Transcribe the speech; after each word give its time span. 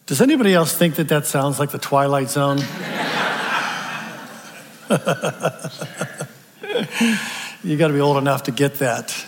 Does 0.05 0.21
anybody 0.21 0.53
else 0.53 0.73
think 0.75 0.95
that 0.95 1.09
that 1.09 1.25
sounds 1.27 1.59
like 1.59 1.71
the 1.71 1.77
Twilight 1.77 2.29
Zone? 2.29 2.57
you 7.63 7.77
got 7.77 7.89
to 7.89 7.93
be 7.93 7.99
old 7.99 8.17
enough 8.17 8.43
to 8.43 8.51
get 8.51 8.75
that. 8.75 9.25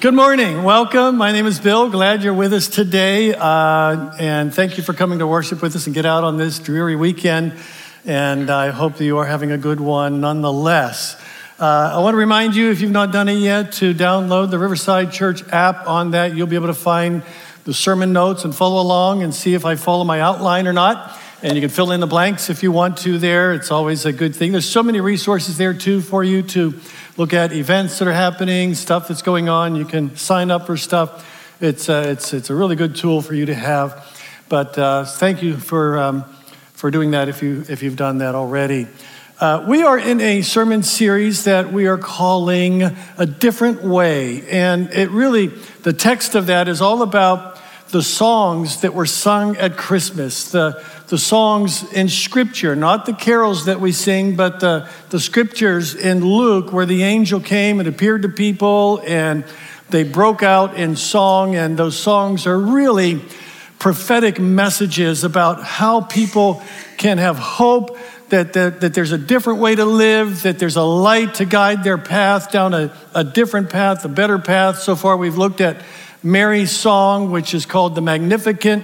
Good 0.00 0.14
morning. 0.14 0.62
Welcome. 0.62 1.16
My 1.16 1.32
name 1.32 1.46
is 1.46 1.58
Bill. 1.58 1.90
Glad 1.90 2.22
you're 2.22 2.32
with 2.32 2.52
us 2.52 2.68
today. 2.68 3.34
Uh, 3.34 4.12
and 4.20 4.54
thank 4.54 4.76
you 4.76 4.84
for 4.84 4.92
coming 4.92 5.18
to 5.18 5.26
worship 5.26 5.60
with 5.60 5.74
us 5.74 5.86
and 5.86 5.94
get 5.94 6.06
out 6.06 6.22
on 6.22 6.36
this 6.36 6.60
dreary 6.60 6.94
weekend. 6.94 7.54
And 8.04 8.48
I 8.48 8.70
hope 8.70 8.94
that 8.98 9.04
you 9.04 9.18
are 9.18 9.26
having 9.26 9.50
a 9.50 9.58
good 9.58 9.80
one 9.80 10.20
nonetheless. 10.20 11.20
Uh, 11.58 11.94
I 11.94 11.98
want 11.98 12.14
to 12.14 12.18
remind 12.18 12.54
you, 12.54 12.70
if 12.70 12.80
you've 12.80 12.92
not 12.92 13.10
done 13.10 13.28
it 13.28 13.38
yet, 13.38 13.72
to 13.72 13.92
download 13.92 14.52
the 14.52 14.58
Riverside 14.60 15.10
Church 15.10 15.42
app. 15.48 15.88
On 15.88 16.12
that, 16.12 16.32
you'll 16.32 16.46
be 16.46 16.54
able 16.54 16.68
to 16.68 16.74
find 16.74 17.24
the 17.64 17.74
sermon 17.74 18.12
notes 18.12 18.44
and 18.44 18.54
follow 18.54 18.80
along 18.80 19.24
and 19.24 19.34
see 19.34 19.54
if 19.54 19.64
I 19.64 19.74
follow 19.74 20.04
my 20.04 20.20
outline 20.20 20.68
or 20.68 20.72
not. 20.72 21.18
And 21.42 21.56
you 21.56 21.60
can 21.60 21.70
fill 21.70 21.90
in 21.90 21.98
the 21.98 22.06
blanks 22.06 22.50
if 22.50 22.62
you 22.62 22.70
want 22.70 22.98
to 22.98 23.18
there. 23.18 23.52
It's 23.52 23.72
always 23.72 24.04
a 24.04 24.12
good 24.12 24.36
thing. 24.36 24.52
There's 24.52 24.68
so 24.68 24.84
many 24.84 25.00
resources 25.00 25.58
there, 25.58 25.74
too, 25.74 26.02
for 26.02 26.22
you 26.22 26.42
to 26.42 26.74
look 27.18 27.34
at 27.34 27.52
events 27.52 27.98
that 27.98 28.06
are 28.06 28.12
happening, 28.12 28.74
stuff 28.74 29.08
that's 29.08 29.22
going 29.22 29.48
on. 29.48 29.74
You 29.74 29.84
can 29.84 30.16
sign 30.16 30.52
up 30.52 30.66
for 30.66 30.76
stuff. 30.76 31.28
It's, 31.60 31.88
uh, 31.88 32.04
it's, 32.06 32.32
it's 32.32 32.48
a 32.48 32.54
really 32.54 32.76
good 32.76 32.94
tool 32.94 33.22
for 33.22 33.34
you 33.34 33.46
to 33.46 33.54
have. 33.56 34.06
But 34.48 34.78
uh, 34.78 35.04
thank 35.04 35.42
you 35.42 35.56
for, 35.56 35.98
um, 35.98 36.24
for 36.74 36.92
doing 36.92 37.10
that 37.10 37.28
if, 37.28 37.42
you, 37.42 37.64
if 37.68 37.82
you've 37.82 37.96
done 37.96 38.18
that 38.18 38.36
already. 38.36 38.86
Uh, 39.40 39.64
we 39.66 39.82
are 39.82 39.98
in 39.98 40.20
a 40.20 40.42
sermon 40.42 40.84
series 40.84 41.42
that 41.42 41.72
we 41.72 41.88
are 41.88 41.98
calling 41.98 42.84
A 42.84 43.26
Different 43.26 43.82
Way. 43.82 44.48
And 44.48 44.88
it 44.92 45.10
really, 45.10 45.48
the 45.82 45.92
text 45.92 46.36
of 46.36 46.46
that 46.46 46.68
is 46.68 46.80
all 46.80 47.02
about 47.02 47.60
the 47.88 48.02
songs 48.02 48.82
that 48.82 48.94
were 48.94 49.06
sung 49.06 49.56
at 49.56 49.76
Christmas, 49.76 50.52
the, 50.52 50.84
the 51.08 51.18
songs 51.18 51.90
in 51.92 52.08
Scripture, 52.08 52.76
not 52.76 53.06
the 53.06 53.14
carols 53.14 53.64
that 53.64 53.80
we 53.80 53.92
sing, 53.92 54.36
but 54.36 54.60
the, 54.60 54.88
the 55.08 55.18
Scriptures 55.18 55.94
in 55.94 56.22
Luke, 56.22 56.72
where 56.72 56.84
the 56.84 57.02
angel 57.02 57.40
came 57.40 57.80
and 57.80 57.88
appeared 57.88 58.22
to 58.22 58.28
people 58.28 59.02
and 59.06 59.44
they 59.88 60.04
broke 60.04 60.42
out 60.42 60.74
in 60.74 60.96
song. 60.96 61.54
And 61.56 61.78
those 61.78 61.98
songs 61.98 62.46
are 62.46 62.58
really 62.58 63.22
prophetic 63.78 64.38
messages 64.38 65.24
about 65.24 65.62
how 65.62 66.02
people 66.02 66.62
can 66.98 67.18
have 67.18 67.38
hope. 67.38 67.96
That, 68.28 68.52
that, 68.52 68.82
that 68.82 68.92
there's 68.92 69.12
a 69.12 69.16
different 69.16 69.60
way 69.60 69.74
to 69.74 69.86
live, 69.86 70.42
that 70.42 70.58
there's 70.58 70.76
a 70.76 70.82
light 70.82 71.36
to 71.36 71.46
guide 71.46 71.82
their 71.82 71.96
path 71.96 72.52
down 72.52 72.74
a, 72.74 72.94
a 73.14 73.24
different 73.24 73.70
path, 73.70 74.04
a 74.04 74.08
better 74.08 74.38
path. 74.38 74.80
So 74.80 74.96
far, 74.96 75.16
we've 75.16 75.38
looked 75.38 75.62
at 75.62 75.82
Mary's 76.22 76.70
song, 76.70 77.30
which 77.30 77.54
is 77.54 77.64
called 77.64 77.94
the 77.94 78.02
Magnificat, 78.02 78.82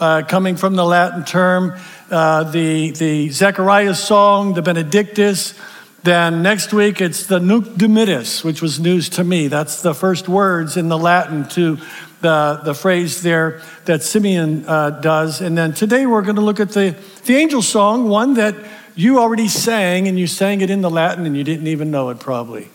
uh, 0.00 0.22
coming 0.22 0.56
from 0.56 0.76
the 0.76 0.84
Latin 0.84 1.24
term, 1.24 1.78
uh, 2.10 2.44
the, 2.44 2.92
the 2.92 3.30
Zechariah 3.30 3.94
song, 3.94 4.54
the 4.54 4.62
Benedictus. 4.62 5.54
Then 6.02 6.42
next 6.42 6.72
week 6.72 7.00
it's 7.00 7.26
the 7.26 7.40
Nunc 7.40 7.66
Dimittis, 7.66 8.44
which 8.44 8.62
was 8.62 8.78
news 8.78 9.08
to 9.10 9.24
me. 9.24 9.48
That's 9.48 9.82
the 9.82 9.94
first 9.94 10.28
words 10.28 10.76
in 10.76 10.88
the 10.88 10.98
Latin 10.98 11.48
to 11.50 11.78
the, 12.20 12.60
the 12.64 12.74
phrase 12.74 13.22
there 13.22 13.62
that 13.84 14.02
Simeon 14.02 14.64
uh, 14.66 14.90
does. 14.90 15.40
And 15.40 15.56
then 15.58 15.72
today 15.72 16.06
we're 16.06 16.22
going 16.22 16.36
to 16.36 16.42
look 16.42 16.60
at 16.60 16.70
the, 16.70 16.96
the 17.24 17.36
angel 17.36 17.62
song, 17.62 18.08
one 18.08 18.34
that 18.34 18.54
you 18.94 19.18
already 19.18 19.48
sang, 19.48 20.08
and 20.08 20.18
you 20.18 20.26
sang 20.26 20.60
it 20.60 20.70
in 20.70 20.80
the 20.80 20.90
Latin 20.90 21.26
and 21.26 21.36
you 21.36 21.44
didn't 21.44 21.66
even 21.66 21.90
know 21.90 22.10
it 22.10 22.18
probably. 22.18 22.68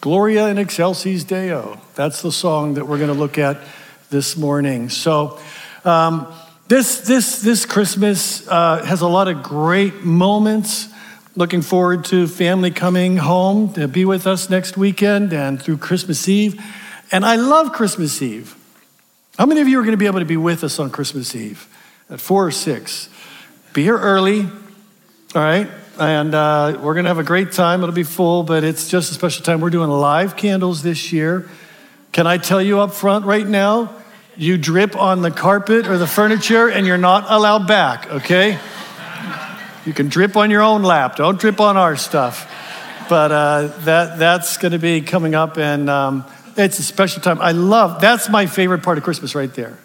Gloria 0.00 0.48
in 0.48 0.58
excelsis 0.58 1.24
Deo. 1.24 1.80
That's 1.94 2.20
the 2.20 2.32
song 2.32 2.74
that 2.74 2.86
we're 2.86 2.98
going 2.98 3.12
to 3.12 3.18
look 3.18 3.38
at 3.38 3.58
this 4.10 4.36
morning. 4.36 4.90
So, 4.90 5.38
um, 5.84 6.32
this, 6.66 7.00
this, 7.00 7.42
this 7.42 7.66
Christmas 7.66 8.48
uh, 8.48 8.82
has 8.84 9.02
a 9.02 9.08
lot 9.08 9.28
of 9.28 9.42
great 9.42 10.02
moments. 10.02 10.88
Looking 11.36 11.62
forward 11.62 12.04
to 12.06 12.26
family 12.26 12.70
coming 12.70 13.16
home 13.18 13.72
to 13.74 13.86
be 13.86 14.04
with 14.04 14.26
us 14.26 14.48
next 14.48 14.76
weekend 14.76 15.32
and 15.32 15.60
through 15.60 15.78
Christmas 15.78 16.28
Eve. 16.28 16.64
And 17.12 17.24
I 17.24 17.36
love 17.36 17.72
Christmas 17.72 18.22
Eve. 18.22 18.56
How 19.36 19.46
many 19.46 19.60
of 19.60 19.68
you 19.68 19.78
are 19.78 19.82
going 19.82 19.92
to 19.92 19.98
be 19.98 20.06
able 20.06 20.20
to 20.20 20.24
be 20.24 20.36
with 20.36 20.64
us 20.64 20.78
on 20.78 20.90
Christmas 20.90 21.34
Eve 21.34 21.68
at 22.08 22.20
four 22.20 22.46
or 22.46 22.50
six? 22.50 23.08
Be 23.72 23.82
here 23.82 23.98
early, 23.98 24.42
all 24.42 24.50
right? 25.42 25.68
And 25.98 26.34
uh, 26.34 26.78
we're 26.80 26.94
going 26.94 27.04
to 27.04 27.10
have 27.10 27.18
a 27.18 27.24
great 27.24 27.52
time. 27.52 27.82
It'll 27.82 27.94
be 27.94 28.04
full, 28.04 28.42
but 28.42 28.64
it's 28.64 28.88
just 28.88 29.10
a 29.10 29.14
special 29.14 29.44
time. 29.44 29.60
We're 29.60 29.70
doing 29.70 29.90
live 29.90 30.36
candles 30.36 30.82
this 30.82 31.12
year. 31.12 31.50
Can 32.12 32.26
I 32.26 32.38
tell 32.38 32.62
you 32.62 32.80
up 32.80 32.94
front 32.94 33.26
right 33.26 33.46
now? 33.46 34.03
You 34.36 34.58
drip 34.58 34.96
on 34.96 35.22
the 35.22 35.30
carpet 35.30 35.86
or 35.86 35.96
the 35.96 36.06
furniture 36.06 36.68
and 36.68 36.86
you're 36.86 36.98
not 36.98 37.24
allowed 37.28 37.68
back, 37.68 38.10
okay? 38.10 38.58
You 39.86 39.92
can 39.92 40.08
drip 40.08 40.36
on 40.36 40.50
your 40.50 40.62
own 40.62 40.82
lap. 40.82 41.16
Don't 41.16 41.38
drip 41.38 41.60
on 41.60 41.76
our 41.76 41.94
stuff. 41.96 42.50
But 43.08 43.32
uh, 43.32 43.66
that, 43.80 44.18
that's 44.18 44.56
going 44.56 44.72
to 44.72 44.78
be 44.78 45.02
coming 45.02 45.34
up, 45.34 45.58
and 45.58 45.90
um, 45.90 46.24
it's 46.56 46.78
a 46.78 46.82
special 46.82 47.20
time. 47.20 47.38
I 47.38 47.52
love, 47.52 48.00
that's 48.00 48.30
my 48.30 48.46
favorite 48.46 48.82
part 48.82 48.96
of 48.96 49.04
Christmas 49.04 49.34
right 49.34 49.52
there. 49.52 49.78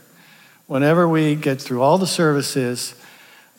Whenever 0.68 1.08
we 1.08 1.36
get 1.36 1.62
through 1.62 1.82
all 1.82 1.98
the 1.98 2.08
services 2.08 2.96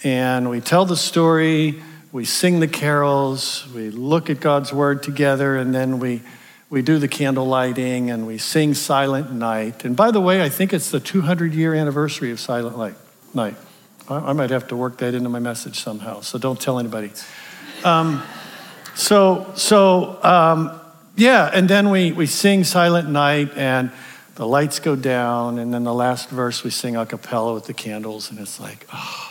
and 0.02 0.48
we 0.48 0.62
tell 0.62 0.86
the 0.86 0.96
story, 0.96 1.82
we 2.10 2.24
sing 2.24 2.60
the 2.60 2.68
carols, 2.68 3.68
we 3.74 3.90
look 3.90 4.30
at 4.30 4.40
God's 4.40 4.72
word 4.72 5.02
together, 5.02 5.56
and 5.56 5.74
then 5.74 5.98
we, 5.98 6.22
we 6.70 6.82
do 6.82 6.98
the 6.98 7.08
candle 7.08 7.46
lighting 7.46 8.10
and 8.10 8.26
we 8.26 8.38
sing 8.38 8.74
Silent 8.74 9.32
Night. 9.32 9.84
And 9.84 9.96
by 9.96 10.12
the 10.12 10.20
way, 10.20 10.40
I 10.40 10.48
think 10.48 10.72
it's 10.72 10.90
the 10.90 11.00
200 11.00 11.52
year 11.52 11.74
anniversary 11.74 12.30
of 12.30 12.38
Silent 12.38 12.78
Light, 12.78 12.94
Night. 13.34 13.56
I, 14.08 14.16
I 14.16 14.32
might 14.32 14.50
have 14.50 14.68
to 14.68 14.76
work 14.76 14.98
that 14.98 15.12
into 15.12 15.28
my 15.28 15.40
message 15.40 15.80
somehow, 15.80 16.20
so 16.20 16.38
don't 16.38 16.60
tell 16.60 16.78
anybody. 16.78 17.10
Um, 17.84 18.22
so, 18.94 19.50
so 19.56 20.22
um, 20.22 20.80
yeah, 21.16 21.50
and 21.52 21.68
then 21.68 21.90
we, 21.90 22.12
we 22.12 22.26
sing 22.26 22.62
Silent 22.62 23.10
Night 23.10 23.50
and 23.56 23.90
the 24.36 24.46
lights 24.46 24.78
go 24.78 24.96
down, 24.96 25.58
and 25.58 25.74
then 25.74 25.84
the 25.84 25.92
last 25.92 26.30
verse 26.30 26.64
we 26.64 26.70
sing 26.70 26.96
a 26.96 27.04
cappella 27.04 27.52
with 27.52 27.66
the 27.66 27.74
candles, 27.74 28.30
and 28.30 28.38
it's 28.38 28.58
like, 28.58 28.86
oh. 28.92 29.26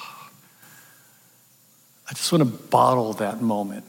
I 2.10 2.14
just 2.14 2.32
want 2.32 2.44
to 2.44 2.68
bottle 2.68 3.14
that 3.14 3.42
moment. 3.42 3.86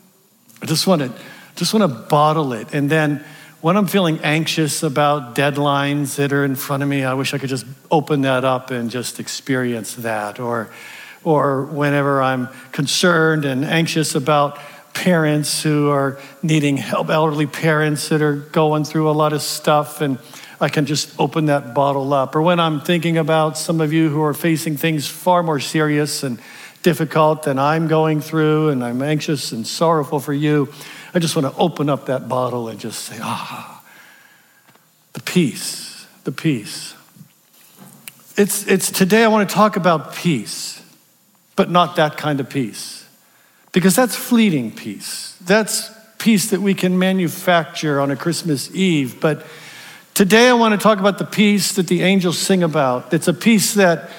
I 0.63 0.67
just 0.67 0.87
want 0.87 1.03
to 1.03 1.13
just 1.57 1.75
want 1.75 1.91
to 1.91 2.09
bottle 2.09 2.53
it. 2.53 2.73
And 2.73 2.89
then 2.89 3.25
when 3.61 3.77
I'm 3.77 3.87
feeling 3.87 4.19
anxious 4.21 4.83
about 4.83 5.35
deadlines 5.35 6.17
that 6.17 6.33
are 6.33 6.45
in 6.45 6.55
front 6.55 6.83
of 6.83 6.89
me, 6.89 7.05
I 7.05 7.15
wish 7.15 7.35
I 7.35 7.39
could 7.39 7.51
just 7.51 7.67
open 7.91 8.23
that 8.23 8.45
up 8.45 8.71
and 8.71 8.91
just 8.91 9.21
experience 9.21 9.95
that. 9.97 10.41
Or 10.41 10.71
or 11.23 11.67
whenever 11.67 12.23
I'm 12.23 12.49
concerned 12.73 13.45
and 13.45 13.63
anxious 13.65 14.15
about 14.15 14.59
parents 14.95 15.63
who 15.63 15.91
are 15.91 16.19
needing 16.43 16.79
help, 16.79 17.11
elderly 17.11 17.47
parents 17.47 18.09
that 18.09 18.23
are 18.23 18.37
going 18.37 18.85
through 18.85 19.11
a 19.11 19.13
lot 19.13 19.35
of 19.35 19.43
stuff 19.43 20.01
and 20.01 20.19
I 20.63 20.69
can 20.69 20.85
just 20.87 21.19
open 21.19 21.47
that 21.47 21.75
bottle 21.75 22.13
up. 22.13 22.35
Or 22.35 22.43
when 22.43 22.61
I'm 22.61 22.81
thinking 22.81 23.17
about 23.17 23.57
some 23.57 23.81
of 23.81 23.93
you 23.93 24.11
who 24.11 24.23
are 24.23 24.35
facing 24.35 24.77
things 24.77 25.07
far 25.07 25.43
more 25.43 25.61
serious 25.61 26.23
and 26.23 26.39
difficult 26.83 27.45
than 27.45 27.59
I'm 27.59 27.89
going 27.89 28.21
through, 28.21 28.71
and 28.71 28.85
I'm 28.85 29.03
anxious 29.03 29.53
and 29.53 29.67
sorrowful 29.67 30.21
for 30.21 30.33
you, 30.35 30.73
I 31.13 31.19
just 31.19 31.35
want 31.35 31.53
to 31.53 31.61
open 31.61 31.89
up 31.89 32.07
that 32.07 32.29
bottle 32.29 32.69
and 32.69 32.79
just 32.79 33.05
say, 33.05 33.19
ah, 33.21 33.83
the 35.13 35.21
peace, 35.21 36.07
the 36.25 36.33
peace. 36.33 36.95
It's, 38.37 38.67
it's 38.67 38.91
today 38.91 39.25
I 39.25 39.29
want 39.29 39.49
to 39.49 39.55
talk 39.55 39.77
about 39.77 40.15
peace, 40.15 40.83
but 41.57 41.71
not 41.71 41.97
that 41.97 42.17
kind 42.17 42.41
of 42.41 42.49
peace. 42.49 43.07
Because 43.73 43.95
that's 43.95 44.17
fleeting 44.17 44.73
peace. 44.73 45.37
That's 45.41 45.91
peace 46.19 46.51
that 46.51 46.61
we 46.61 46.75
can 46.75 46.99
manufacture 46.99 48.01
on 48.01 48.11
a 48.11 48.17
Christmas 48.17 48.73
Eve. 48.75 49.21
But 49.21 49.45
today 50.15 50.49
I 50.49 50.53
want 50.53 50.73
to 50.73 50.83
talk 50.83 51.01
about 51.01 51.19
the 51.19 51.25
peace 51.25 51.73
that 51.73 51.89
the 51.89 52.03
angels 52.03 52.39
sing 52.39 52.63
about. 52.63 53.13
It's 53.13 53.29
a 53.29 53.35
peace 53.35 53.75
that 53.75 54.11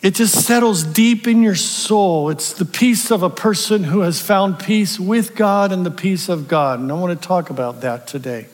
it 0.00 0.14
just 0.14 0.46
settles 0.46 0.84
deep 0.84 1.26
in 1.26 1.42
your 1.42 1.56
soul. 1.56 2.30
It's 2.30 2.52
the 2.52 2.64
peace 2.64 3.10
of 3.10 3.22
a 3.22 3.30
person 3.30 3.84
who 3.84 4.00
has 4.00 4.20
found 4.20 4.60
peace 4.60 4.98
with 4.98 5.34
God 5.34 5.72
and 5.72 5.84
the 5.84 5.90
peace 5.90 6.28
of 6.28 6.46
God. 6.46 6.78
And 6.78 6.90
I 6.92 6.94
want 6.94 7.20
to 7.20 7.28
talk 7.28 7.50
about 7.50 7.80
that 7.80 8.06
today. 8.06 8.46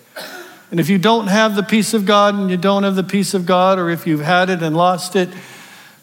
And 0.70 0.81
if 0.81 0.88
you 0.88 0.99
don't 0.99 1.26
have 1.26 1.55
the 1.55 1.62
peace 1.62 1.93
of 1.93 2.06
God 2.06 2.35
and 2.35 2.50
you 2.50 2.56
don't 2.56 2.82
have 2.82 2.96
the 2.96 3.05
peace 3.05 3.35
of 3.35 3.44
God, 3.44 3.79
or 3.79 3.91
if 3.91 4.06
you've 4.06 4.23
had 4.23 4.49
it 4.49 4.62
and 4.62 4.75
lost 4.75 5.17
it, 5.17 5.29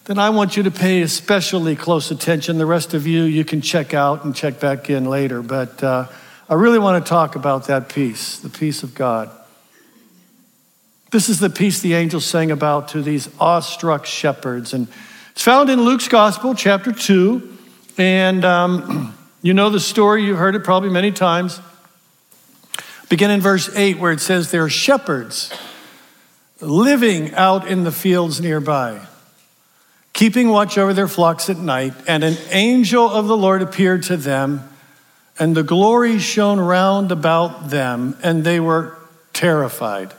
then 0.05 0.19
I 0.19 0.29
want 0.29 0.55
you 0.57 0.63
to 0.63 0.71
pay 0.71 1.01
especially 1.01 1.75
close 1.75 2.11
attention. 2.11 2.57
The 2.57 2.65
rest 2.65 2.93
of 2.93 3.07
you, 3.07 3.23
you 3.23 3.43
can 3.43 3.61
check 3.61 3.93
out 3.93 4.23
and 4.23 4.35
check 4.35 4.59
back 4.59 4.89
in 4.89 5.05
later. 5.05 5.41
But 5.41 5.83
uh, 5.83 6.07
I 6.47 6.53
really 6.53 6.79
want 6.79 7.03
to 7.03 7.09
talk 7.09 7.35
about 7.35 7.67
that 7.67 7.89
peace, 7.89 8.37
the 8.37 8.49
peace 8.49 8.83
of 8.83 8.93
God. 8.93 9.31
This 11.11 11.29
is 11.29 11.39
the 11.39 11.49
peace 11.49 11.81
the 11.81 11.95
angels 11.95 12.25
sang 12.25 12.51
about 12.51 12.89
to 12.89 13.01
these 13.01 13.27
awestruck 13.39 14.05
shepherds. 14.05 14.73
And 14.73 14.87
It's 15.31 15.43
found 15.43 15.69
in 15.69 15.81
Luke's 15.81 16.07
Gospel, 16.07 16.53
chapter 16.55 16.91
2. 16.91 17.57
And 17.97 18.43
um, 18.43 19.15
you 19.41 19.53
know 19.53 19.69
the 19.69 19.79
story, 19.79 20.25
you've 20.25 20.37
heard 20.37 20.55
it 20.55 20.63
probably 20.63 20.89
many 20.89 21.11
times. 21.11 21.61
Begin 23.09 23.31
in 23.31 23.41
verse 23.41 23.73
8, 23.75 23.97
where 23.97 24.11
it 24.11 24.19
says, 24.19 24.51
There 24.51 24.63
are 24.63 24.69
shepherds 24.69 25.53
living 26.59 27.33
out 27.33 27.67
in 27.67 27.83
the 27.83 27.91
fields 27.91 28.39
nearby, 28.39 28.99
keeping 30.13 30.49
watch 30.49 30.77
over 30.77 30.93
their 30.93 31.07
flocks 31.07 31.49
at 31.49 31.57
night. 31.57 31.93
And 32.07 32.23
an 32.23 32.37
angel 32.51 33.09
of 33.09 33.27
the 33.27 33.37
Lord 33.37 33.61
appeared 33.61 34.03
to 34.03 34.17
them, 34.17 34.69
and 35.39 35.55
the 35.55 35.63
glory 35.63 36.19
shone 36.19 36.59
round 36.59 37.11
about 37.11 37.69
them, 37.69 38.17
and 38.21 38.43
they 38.43 38.59
were 38.59 38.97
terrified. 39.33 40.13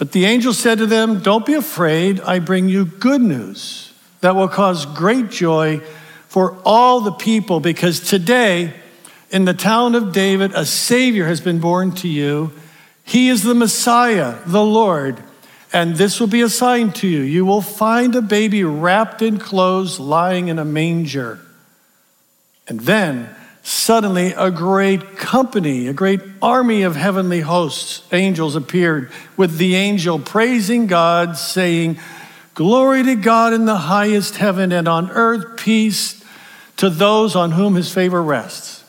But 0.00 0.12
the 0.12 0.24
angel 0.24 0.54
said 0.54 0.78
to 0.78 0.86
them, 0.86 1.20
Don't 1.20 1.44
be 1.44 1.52
afraid, 1.52 2.22
I 2.22 2.38
bring 2.38 2.70
you 2.70 2.86
good 2.86 3.20
news 3.20 3.92
that 4.22 4.34
will 4.34 4.48
cause 4.48 4.86
great 4.86 5.28
joy 5.28 5.82
for 6.26 6.56
all 6.64 7.02
the 7.02 7.12
people, 7.12 7.60
because 7.60 8.00
today, 8.00 8.72
in 9.30 9.44
the 9.44 9.52
town 9.52 9.94
of 9.94 10.14
David, 10.14 10.52
a 10.54 10.64
Savior 10.64 11.26
has 11.26 11.42
been 11.42 11.60
born 11.60 11.92
to 11.96 12.08
you. 12.08 12.50
He 13.04 13.28
is 13.28 13.42
the 13.42 13.54
Messiah, 13.54 14.38
the 14.46 14.64
Lord. 14.64 15.22
And 15.70 15.96
this 15.96 16.18
will 16.18 16.28
be 16.28 16.40
a 16.40 16.48
sign 16.48 16.92
to 16.92 17.06
you. 17.06 17.20
You 17.20 17.44
will 17.44 17.60
find 17.60 18.14
a 18.14 18.22
baby 18.22 18.64
wrapped 18.64 19.20
in 19.20 19.38
clothes 19.38 20.00
lying 20.00 20.48
in 20.48 20.58
a 20.58 20.64
manger. 20.64 21.40
And 22.66 22.80
then, 22.80 23.28
suddenly, 23.62 24.32
a 24.36 24.50
great 24.50 25.16
company, 25.16 25.86
a 25.86 25.92
great 25.92 26.20
army 26.40 26.82
of 26.82 26.96
heavenly 26.96 27.40
hosts, 27.40 28.02
angels 28.12 28.56
appeared 28.56 29.10
with 29.36 29.58
the 29.58 29.74
angel 29.74 30.18
praising 30.18 30.86
God, 30.86 31.36
saying, 31.36 31.98
Glory 32.54 33.02
to 33.04 33.14
God 33.14 33.52
in 33.52 33.64
the 33.64 33.76
highest 33.76 34.36
heaven, 34.36 34.72
and 34.72 34.88
on 34.88 35.10
earth 35.10 35.56
peace 35.56 36.24
to 36.76 36.90
those 36.90 37.36
on 37.36 37.52
whom 37.52 37.74
his 37.74 37.92
favor 37.92 38.22
rests. 38.22 38.84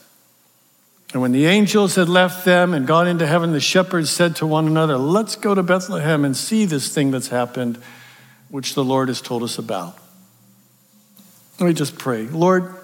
And 1.14 1.22
when 1.22 1.34
the 1.34 1.46
angels 1.46 1.96
had 1.96 2.08
left 2.08 2.46
them 2.46 2.74
and 2.74 2.88
gone 2.88 3.08
into 3.08 3.28
heaven, 3.28 3.52
the 3.52 3.60
shepherds 3.60 4.10
said 4.10 4.38
to 4.38 4.48
one 4.48 4.66
another, 4.66 4.98
Let's 4.98 5.36
go 5.36 5.54
to 5.54 5.62
Bethlehem 5.62 6.24
and 6.24 6.36
see 6.36 6.66
this 6.66 6.94
thing 6.94 7.12
that's 7.12 7.28
happened, 7.28 7.78
which 8.50 8.76
the 8.76 8.84
Lord 8.84 9.10
has 9.10 9.22
told 9.22 9.44
us 9.44 9.58
about. 9.58 9.98
Let 11.60 11.68
me 11.68 11.74
just 11.74 11.98
pray. 11.98 12.24
Lord, 12.24 12.76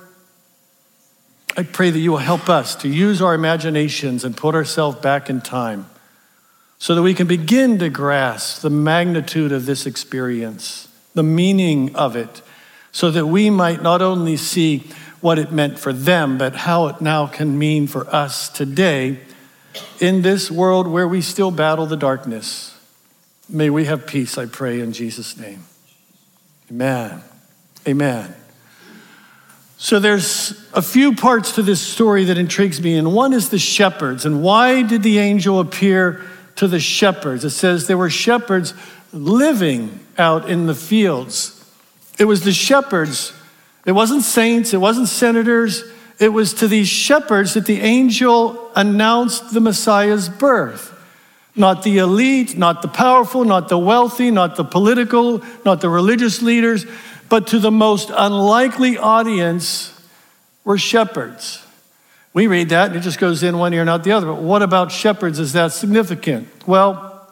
I 1.57 1.63
pray 1.63 1.89
that 1.89 2.00
you 2.00 2.12
will 2.12 2.19
help 2.19 2.50
us 2.50 2.75
to 2.77 2.88
use 2.88 3.19
our 3.19 3.33
imaginations 3.33 4.24
and 4.24 4.38
put 4.38 4.54
ourselves 4.54 5.00
back 5.00 5.27
in 5.27 5.42
time 5.42 5.88
so 6.77 6.94
that 6.94 7.01
we 7.01 7.15
can 7.15 7.25
begin 7.25 7.80
to 7.80 7.89
grasp 7.89 8.62
the 8.62 8.69
magnitude 8.69 9.51
of 9.51 9.65
this 9.65 9.88
experience, 9.88 10.88
the 11.15 11.24
meaning 11.24 11.95
of 11.95 12.15
it, 12.15 12.44
so 12.92 13.09
that 13.09 13.25
we 13.25 13.50
might 13.50 13.81
not 13.81 14.04
only 14.04 14.38
see 14.38 14.83
what 15.19 15.39
it 15.39 15.51
meant 15.51 15.80
for 15.80 15.92
them, 15.92 16.38
but 16.38 16.56
how 16.56 16.88
it 16.88 17.01
now 17.01 17.25
can 17.25 17.57
mean 17.57 17.88
for 17.88 18.07
us 18.13 18.50
today 18.50 19.19
in 20.00 20.21
this 20.21 20.51
world 20.51 20.88
where 20.88 21.07
we 21.07 21.21
still 21.21 21.50
battle 21.50 21.88
the 21.88 21.98
darkness. 21.98 22.77
May 23.50 23.71
we 23.71 23.86
have 23.86 24.06
peace, 24.06 24.38
I 24.38 24.45
pray, 24.45 24.80
in 24.80 24.94
Jesus' 24.94 25.36
name. 25.38 25.63
Amen. 26.69 27.24
Amen. 27.88 28.36
So 29.77 30.00
there's 30.00 30.59
a 30.74 30.81
few 30.81 31.15
parts 31.15 31.53
to 31.53 31.62
this 31.62 31.79
story 31.79 32.25
that 32.25 32.38
intrigues 32.38 32.81
me, 32.81 32.95
and 32.97 33.13
one 33.13 33.31
is 33.31 33.50
the 33.50 33.59
shepherds. 33.59 34.25
And 34.25 34.41
why 34.41 34.81
did 34.81 35.03
the 35.03 35.19
angel 35.19 35.59
appear 35.59 36.24
to 36.56 36.68
the 36.68 36.79
shepherds? 36.79 37.45
It 37.45 37.51
says 37.51 37.85
there 37.85 37.97
were 37.97 38.09
shepherds 38.09 38.74
living 39.13 40.00
out 40.18 40.50
in 40.50 40.65
the 40.65 40.75
fields. 40.75 41.53
It 42.18 42.25
was 42.25 42.44
the 42.44 42.51
shepherds 42.51 43.33
it 43.88 43.94
wasn't 43.94 44.24
saints, 44.24 44.74
it 44.74 44.81
wasn't 44.81 45.07
senators, 45.07 45.85
it 46.19 46.27
was 46.27 46.53
to 46.56 46.68
these 46.68 46.89
shepherds 46.89 47.53
that 47.53 47.65
the 47.65 47.80
angel 47.80 48.69
announced 48.75 49.53
the 49.53 49.62
Messiah's 49.62 50.27
birth. 50.27 50.94
Not 51.56 51.83
the 51.83 52.00
elite, 52.00 52.57
not 52.57 52.81
the 52.81 52.89
powerful, 52.89 53.45
not 53.45 53.69
the 53.69 53.77
wealthy, 53.77 54.30
not 54.30 54.57
the 54.57 54.65
political, 54.65 55.41
not 55.63 55.80
the 55.80 55.89
religious 55.89 56.41
leaders, 56.41 56.85
but 57.29 57.47
to 57.47 57.59
the 57.59 57.71
most 57.71 58.12
unlikely 58.13 58.97
audience 58.97 59.94
were 60.63 60.77
shepherds. 60.77 61.63
We 62.33 62.47
read 62.47 62.69
that 62.69 62.89
and 62.89 62.95
it 62.95 63.01
just 63.01 63.19
goes 63.19 63.41
in 63.41 63.57
one 63.57 63.74
ear 63.74 63.81
and 63.81 63.89
out 63.89 64.03
the 64.03 64.12
other. 64.12 64.27
But 64.27 64.41
what 64.41 64.62
about 64.62 64.91
shepherds 64.91 65.39
is 65.39 65.53
that 65.53 65.71
significant? 65.71 66.47
Well, 66.68 67.27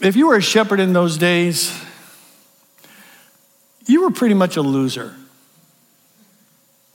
if 0.00 0.16
you 0.16 0.26
were 0.28 0.36
a 0.36 0.42
shepherd 0.42 0.80
in 0.80 0.92
those 0.92 1.16
days, 1.16 1.78
you 3.86 4.02
were 4.02 4.10
pretty 4.10 4.34
much 4.34 4.56
a 4.56 4.62
loser. 4.62 5.14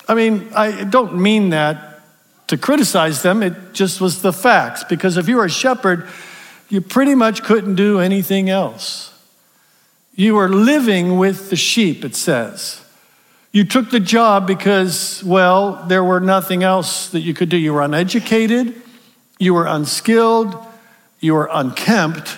I 0.08 0.14
mean, 0.14 0.50
I 0.54 0.84
don't 0.84 1.20
mean 1.20 1.50
that 1.50 1.88
to 2.48 2.58
criticize 2.58 3.22
them, 3.22 3.44
it 3.44 3.74
just 3.74 4.00
was 4.00 4.22
the 4.22 4.34
facts. 4.34 4.84
Because 4.84 5.18
if 5.18 5.28
you 5.28 5.38
were 5.38 5.46
a 5.46 5.50
shepherd, 5.50 6.08
you 6.70 6.82
pretty 6.82 7.14
much 7.14 7.44
couldn't 7.44 7.76
do 7.76 8.00
anything 8.00 8.50
else. 8.50 9.14
You 10.18 10.34
were 10.34 10.50
living 10.50 11.18
with 11.18 11.52
the 11.52 11.56
sheep, 11.56 12.04
it 12.04 12.16
says. 12.16 12.84
You 13.52 13.64
took 13.64 13.92
the 13.92 14.00
job 14.00 14.48
because, 14.48 15.24
well, 15.24 15.86
there 15.88 16.04
were 16.04 16.20
nothing 16.20 16.64
else 16.64 17.10
that 17.12 17.20
you 17.20 17.36
could 17.36 17.50
do. 17.50 17.56
You 17.56 17.74
were 17.74 17.84
uneducated, 17.84 18.82
you 19.38 19.54
were 19.54 19.68
unskilled, 19.68 20.58
you 21.20 21.36
were 21.36 21.48
unkempt, 21.54 22.36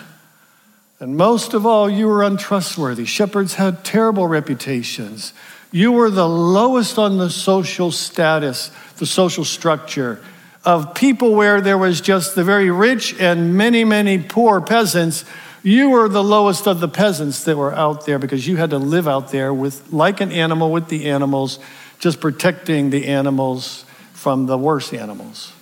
and 1.00 1.16
most 1.16 1.54
of 1.54 1.66
all, 1.66 1.90
you 1.90 2.08
were 2.08 2.22
untrustworthy. 2.22 3.06
Shepherds 3.06 3.54
had 3.54 3.86
terrible 3.86 4.28
reputations. 4.28 5.32
You 5.72 5.94
were 5.94 6.10
the 6.10 6.28
lowest 6.28 7.00
on 7.00 7.18
the 7.18 7.30
social 7.30 7.92
status, 7.92 8.72
the 8.98 9.06
social 9.06 9.46
structure 9.46 10.22
of 10.66 10.94
people 10.94 11.34
where 11.34 11.62
there 11.62 11.78
was 11.78 12.02
just 12.02 12.36
the 12.36 12.44
very 12.44 12.70
rich 12.70 13.18
and 13.18 13.56
many, 13.56 13.86
many 13.86 14.18
poor 14.18 14.60
peasants. 14.60 15.24
You 15.62 15.90
were 15.90 16.08
the 16.08 16.24
lowest 16.24 16.68
of 16.68 16.80
the 16.80 16.88
peasants 16.88 17.44
that 17.44 17.58
were 17.58 17.74
out 17.74 18.06
there 18.06 18.20
because 18.20 18.48
you 18.48 18.56
had 18.58 18.70
to 18.70 18.78
live 18.78 19.08
out 19.08 19.32
there 19.32 19.54
with, 19.54 19.92
like 19.92 20.22
an 20.22 20.32
animal 20.32 20.72
with 20.72 20.88
the 20.88 21.10
animals, 21.10 21.60
just 22.00 22.22
protecting 22.22 22.90
the 22.90 23.08
animals 23.08 23.84
from 24.14 24.46
the 24.46 24.58
worse 24.58 24.94
animals. 24.94 25.54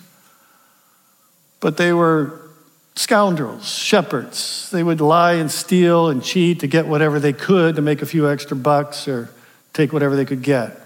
But 1.60 1.76
they 1.76 1.92
were 1.92 2.48
scoundrels, 2.94 3.68
shepherds. 3.68 4.70
They 4.70 4.82
would 4.82 5.00
lie 5.00 5.34
and 5.34 5.50
steal 5.50 6.08
and 6.08 6.22
cheat 6.22 6.60
to 6.60 6.66
get 6.66 6.86
whatever 6.86 7.18
they 7.20 7.32
could 7.32 7.76
to 7.76 7.82
make 7.82 8.02
a 8.02 8.06
few 8.06 8.28
extra 8.28 8.56
bucks 8.56 9.08
or 9.08 9.30
take 9.72 9.92
whatever 9.92 10.16
they 10.16 10.24
could 10.24 10.42
get. 10.42 10.80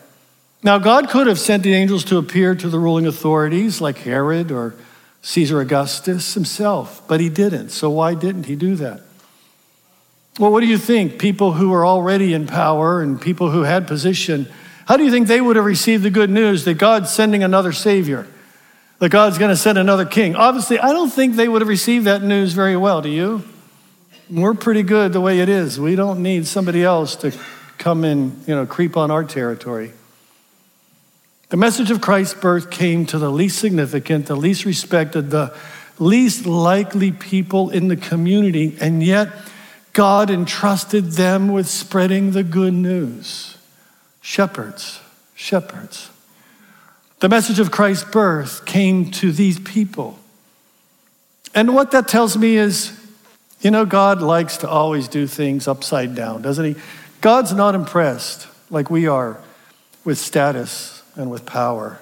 Now, 0.62 0.78
God 0.78 1.08
could 1.08 1.26
have 1.26 1.38
sent 1.40 1.64
the 1.64 1.74
angels 1.74 2.04
to 2.04 2.18
appear 2.18 2.54
to 2.54 2.68
the 2.68 2.78
ruling 2.78 3.06
authorities 3.06 3.80
like 3.80 3.98
Herod 3.98 4.52
or 4.52 4.74
Caesar 5.22 5.60
Augustus 5.60 6.34
himself, 6.34 7.02
but 7.08 7.20
he 7.20 7.28
didn't. 7.28 7.70
So, 7.70 7.88
why 7.90 8.14
didn't 8.14 8.46
he 8.46 8.56
do 8.56 8.74
that? 8.76 9.00
Well, 10.38 10.50
what 10.50 10.60
do 10.60 10.66
you 10.66 10.78
think? 10.78 11.18
People 11.18 11.52
who 11.52 11.70
were 11.70 11.86
already 11.86 12.34
in 12.34 12.46
power 12.46 13.02
and 13.02 13.20
people 13.20 13.50
who 13.50 13.62
had 13.62 13.86
position, 13.86 14.48
how 14.86 14.96
do 14.96 15.04
you 15.04 15.10
think 15.10 15.28
they 15.28 15.40
would 15.40 15.56
have 15.56 15.64
received 15.64 16.02
the 16.02 16.10
good 16.10 16.30
news 16.30 16.64
that 16.64 16.74
God's 16.74 17.10
sending 17.10 17.42
another 17.42 17.72
Savior? 17.72 18.26
that 19.02 19.08
God's 19.08 19.36
going 19.36 19.48
to 19.48 19.56
send 19.56 19.78
another 19.78 20.04
king. 20.04 20.36
Obviously, 20.36 20.78
I 20.78 20.92
don't 20.92 21.10
think 21.10 21.34
they 21.34 21.48
would 21.48 21.60
have 21.60 21.68
received 21.68 22.04
that 22.04 22.22
news 22.22 22.52
very 22.52 22.76
well, 22.76 23.02
do 23.02 23.08
you? 23.08 23.42
We're 24.30 24.54
pretty 24.54 24.84
good 24.84 25.12
the 25.12 25.20
way 25.20 25.40
it 25.40 25.48
is. 25.48 25.80
We 25.80 25.96
don't 25.96 26.22
need 26.22 26.46
somebody 26.46 26.84
else 26.84 27.16
to 27.16 27.36
come 27.78 28.04
in, 28.04 28.40
you 28.46 28.54
know, 28.54 28.64
creep 28.64 28.96
on 28.96 29.10
our 29.10 29.24
territory. 29.24 29.92
The 31.52 31.58
message 31.58 31.90
of 31.90 32.00
Christ's 32.00 32.32
birth 32.32 32.70
came 32.70 33.04
to 33.04 33.18
the 33.18 33.28
least 33.28 33.58
significant, 33.58 34.24
the 34.24 34.34
least 34.34 34.64
respected, 34.64 35.28
the 35.30 35.54
least 35.98 36.46
likely 36.46 37.12
people 37.12 37.68
in 37.68 37.88
the 37.88 37.96
community, 37.96 38.74
and 38.80 39.02
yet 39.02 39.28
God 39.92 40.30
entrusted 40.30 41.12
them 41.12 41.52
with 41.52 41.68
spreading 41.68 42.30
the 42.30 42.42
good 42.42 42.72
news. 42.72 43.58
Shepherds, 44.22 45.00
shepherds. 45.34 46.08
The 47.20 47.28
message 47.28 47.60
of 47.60 47.70
Christ's 47.70 48.10
birth 48.10 48.64
came 48.64 49.10
to 49.10 49.30
these 49.30 49.58
people. 49.58 50.18
And 51.54 51.74
what 51.74 51.90
that 51.90 52.08
tells 52.08 52.34
me 52.34 52.56
is, 52.56 52.98
you 53.60 53.70
know, 53.70 53.84
God 53.84 54.22
likes 54.22 54.56
to 54.56 54.68
always 54.70 55.06
do 55.06 55.26
things 55.26 55.68
upside 55.68 56.14
down, 56.14 56.40
doesn't 56.40 56.64
he? 56.64 56.76
God's 57.20 57.52
not 57.52 57.74
impressed 57.74 58.48
like 58.70 58.88
we 58.88 59.06
are 59.06 59.38
with 60.02 60.16
status 60.16 61.01
and 61.14 61.30
with 61.30 61.46
power. 61.46 62.00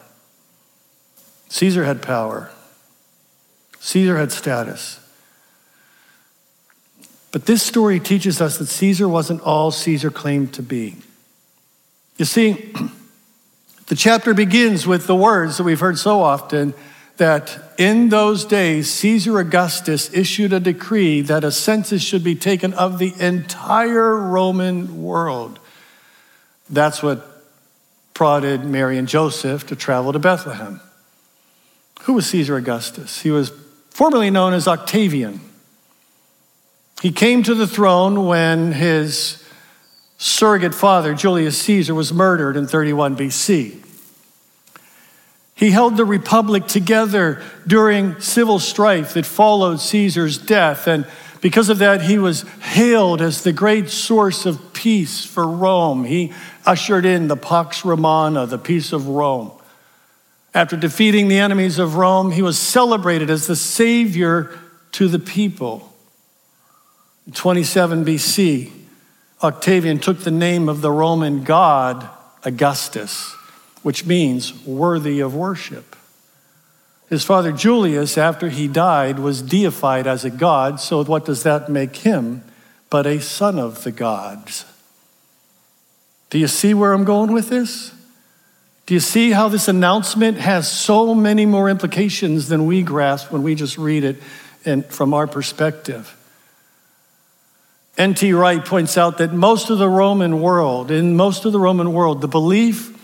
Caesar 1.49 1.85
had 1.85 2.03
power, 2.03 2.51
Caesar 3.81 4.17
had 4.17 4.33
status. 4.33 4.99
But 7.33 7.47
this 7.47 7.63
story 7.63 8.01
teaches 8.01 8.41
us 8.41 8.59
that 8.59 8.67
Caesar 8.67 9.09
wasn't 9.09 9.41
all 9.43 9.71
Caesar 9.71 10.11
claimed 10.11 10.53
to 10.55 10.63
be. 10.63 10.97
You 12.19 12.25
see, 12.25 12.73
The 13.91 13.97
chapter 13.97 14.35
begins 14.35 14.87
with 14.87 15.09
the 15.09 15.17
words 15.17 15.57
that 15.57 15.65
we've 15.65 15.81
heard 15.81 15.99
so 15.99 16.23
often 16.23 16.75
that 17.17 17.75
in 17.77 18.09
those 18.09 18.45
days, 18.45 18.89
Caesar 18.89 19.41
Augustus 19.41 20.15
issued 20.15 20.53
a 20.53 20.61
decree 20.61 21.23
that 21.23 21.43
a 21.43 21.51
census 21.51 22.01
should 22.01 22.23
be 22.23 22.37
taken 22.37 22.73
of 22.75 23.01
the 23.01 23.13
entire 23.19 24.17
Roman 24.17 25.03
world. 25.03 25.59
That's 26.69 27.03
what 27.03 27.27
prodded 28.21 28.67
Mary 28.67 28.99
and 28.99 29.09
Joseph 29.09 29.67
to 29.69 29.75
travel 29.75 30.13
to 30.13 30.19
Bethlehem. 30.19 30.83
Who 32.03 32.13
was 32.13 32.27
Caesar 32.27 32.59
Augustus? 32.59 33.23
He 33.23 33.31
was 33.31 33.51
formerly 33.89 34.29
known 34.29 34.53
as 34.53 34.69
Octavian. 34.69 35.41
He 37.01 37.13
came 37.13 37.43
to 37.45 37.55
the 37.55 37.67
throne 37.67 38.27
when 38.27 38.73
his 38.73 39.43
surrogate 40.19 40.75
father, 40.75 41.15
Julius 41.15 41.57
Caesar, 41.63 41.95
was 41.95 42.13
murdered 42.13 42.59
in 42.59 42.67
31 42.67 43.17
BC. 43.17 43.83
He 45.55 45.71
held 45.71 45.97
the 45.97 46.05
republic 46.05 46.67
together 46.67 47.43
during 47.67 48.21
civil 48.21 48.59
strife 48.59 49.15
that 49.15 49.25
followed 49.25 49.81
Caesar's 49.81 50.37
death, 50.37 50.87
and 50.87 51.07
because 51.41 51.69
of 51.69 51.79
that, 51.79 52.03
he 52.03 52.19
was 52.19 52.43
hailed 52.43 53.23
as 53.23 53.43
the 53.43 53.53
great 53.53 53.89
source 53.89 54.47
of 54.47 54.73
peace 54.73 55.25
for 55.25 55.47
Rome. 55.47 56.05
He 56.05 56.33
ushered 56.67 57.05
in 57.05 57.29
the 57.29 57.37
Pax 57.37 57.85
Romana, 57.85 58.47
the 58.47 58.59
peace 58.59 58.93
of 58.93 59.09
Rome. 59.09 59.51
After 60.55 60.77
defeating 60.77 61.29
the 61.29 61.39
enemies 61.39 61.79
of 61.79 61.97
Rome, 61.97 62.33
he 62.33 62.43
was 62.43 62.59
celebrated 62.59 63.31
as 63.31 63.47
the 63.47 63.57
savior 63.57 64.59
to 64.93 65.09
the 65.09 65.19
people. 65.19 65.93
In 67.27 67.33
27 67.33 68.05
BC, 68.05 68.73
Octavian 69.43 69.99
took 69.99 70.21
the 70.21 70.31
name 70.31 70.69
of 70.69 70.81
the 70.81 70.91
Roman 70.91 71.45
god 71.45 72.09
Augustus 72.45 73.35
which 73.83 74.05
means 74.05 74.65
worthy 74.65 75.21
of 75.21 75.35
worship. 75.35 75.97
His 77.11 77.25
father 77.25 77.51
Julius, 77.51 78.17
after 78.17 78.49
he 78.49 78.69
died, 78.69 79.19
was 79.19 79.43
deified 79.43 80.07
as 80.07 80.25
a 80.25 80.31
god, 80.31 80.79
so 80.79 81.03
what 81.03 81.25
does 81.25 81.43
that 81.43 81.69
make 81.69 81.97
him 81.97 82.45
but 82.89 83.05
a 83.05 83.21
son 83.21 83.59
of 83.59 83.83
the 83.83 83.91
gods? 83.91 84.65
Do 86.31 86.39
you 86.39 86.47
see 86.47 86.73
where 86.73 86.93
I'm 86.93 87.03
going 87.03 87.33
with 87.33 87.49
this? 87.49 87.93
Do 88.87 88.95
you 88.95 89.01
see 89.01 89.33
how 89.33 89.49
this 89.49 89.67
announcement 89.67 90.39
has 90.39 90.71
so 90.71 91.13
many 91.13 91.47
more 91.47 91.69
implications 91.69 92.49
than 92.49 92.67
we 92.67 92.83
grasp 92.83 93.33
when 93.33 93.43
we 93.43 93.57
just 93.57 93.77
read 93.77 94.05
it 94.05 94.23
and 94.65 94.87
from 94.87 95.13
our 95.13 95.27
perspective? 95.27 96.17
N.T. 97.99 98.33
Wright 98.33 98.65
points 98.65 98.97
out 98.97 99.19
that 99.19 99.33
most 99.33 99.69
of 99.69 99.79
the 99.79 99.89
Roman 99.89 100.41
world, 100.41 100.93
in 100.93 101.17
most 101.17 101.45
of 101.45 101.53
the 101.53 101.61
Roman 101.61 101.93
world, 101.93 102.21
the 102.21 102.29
belief 102.29 102.97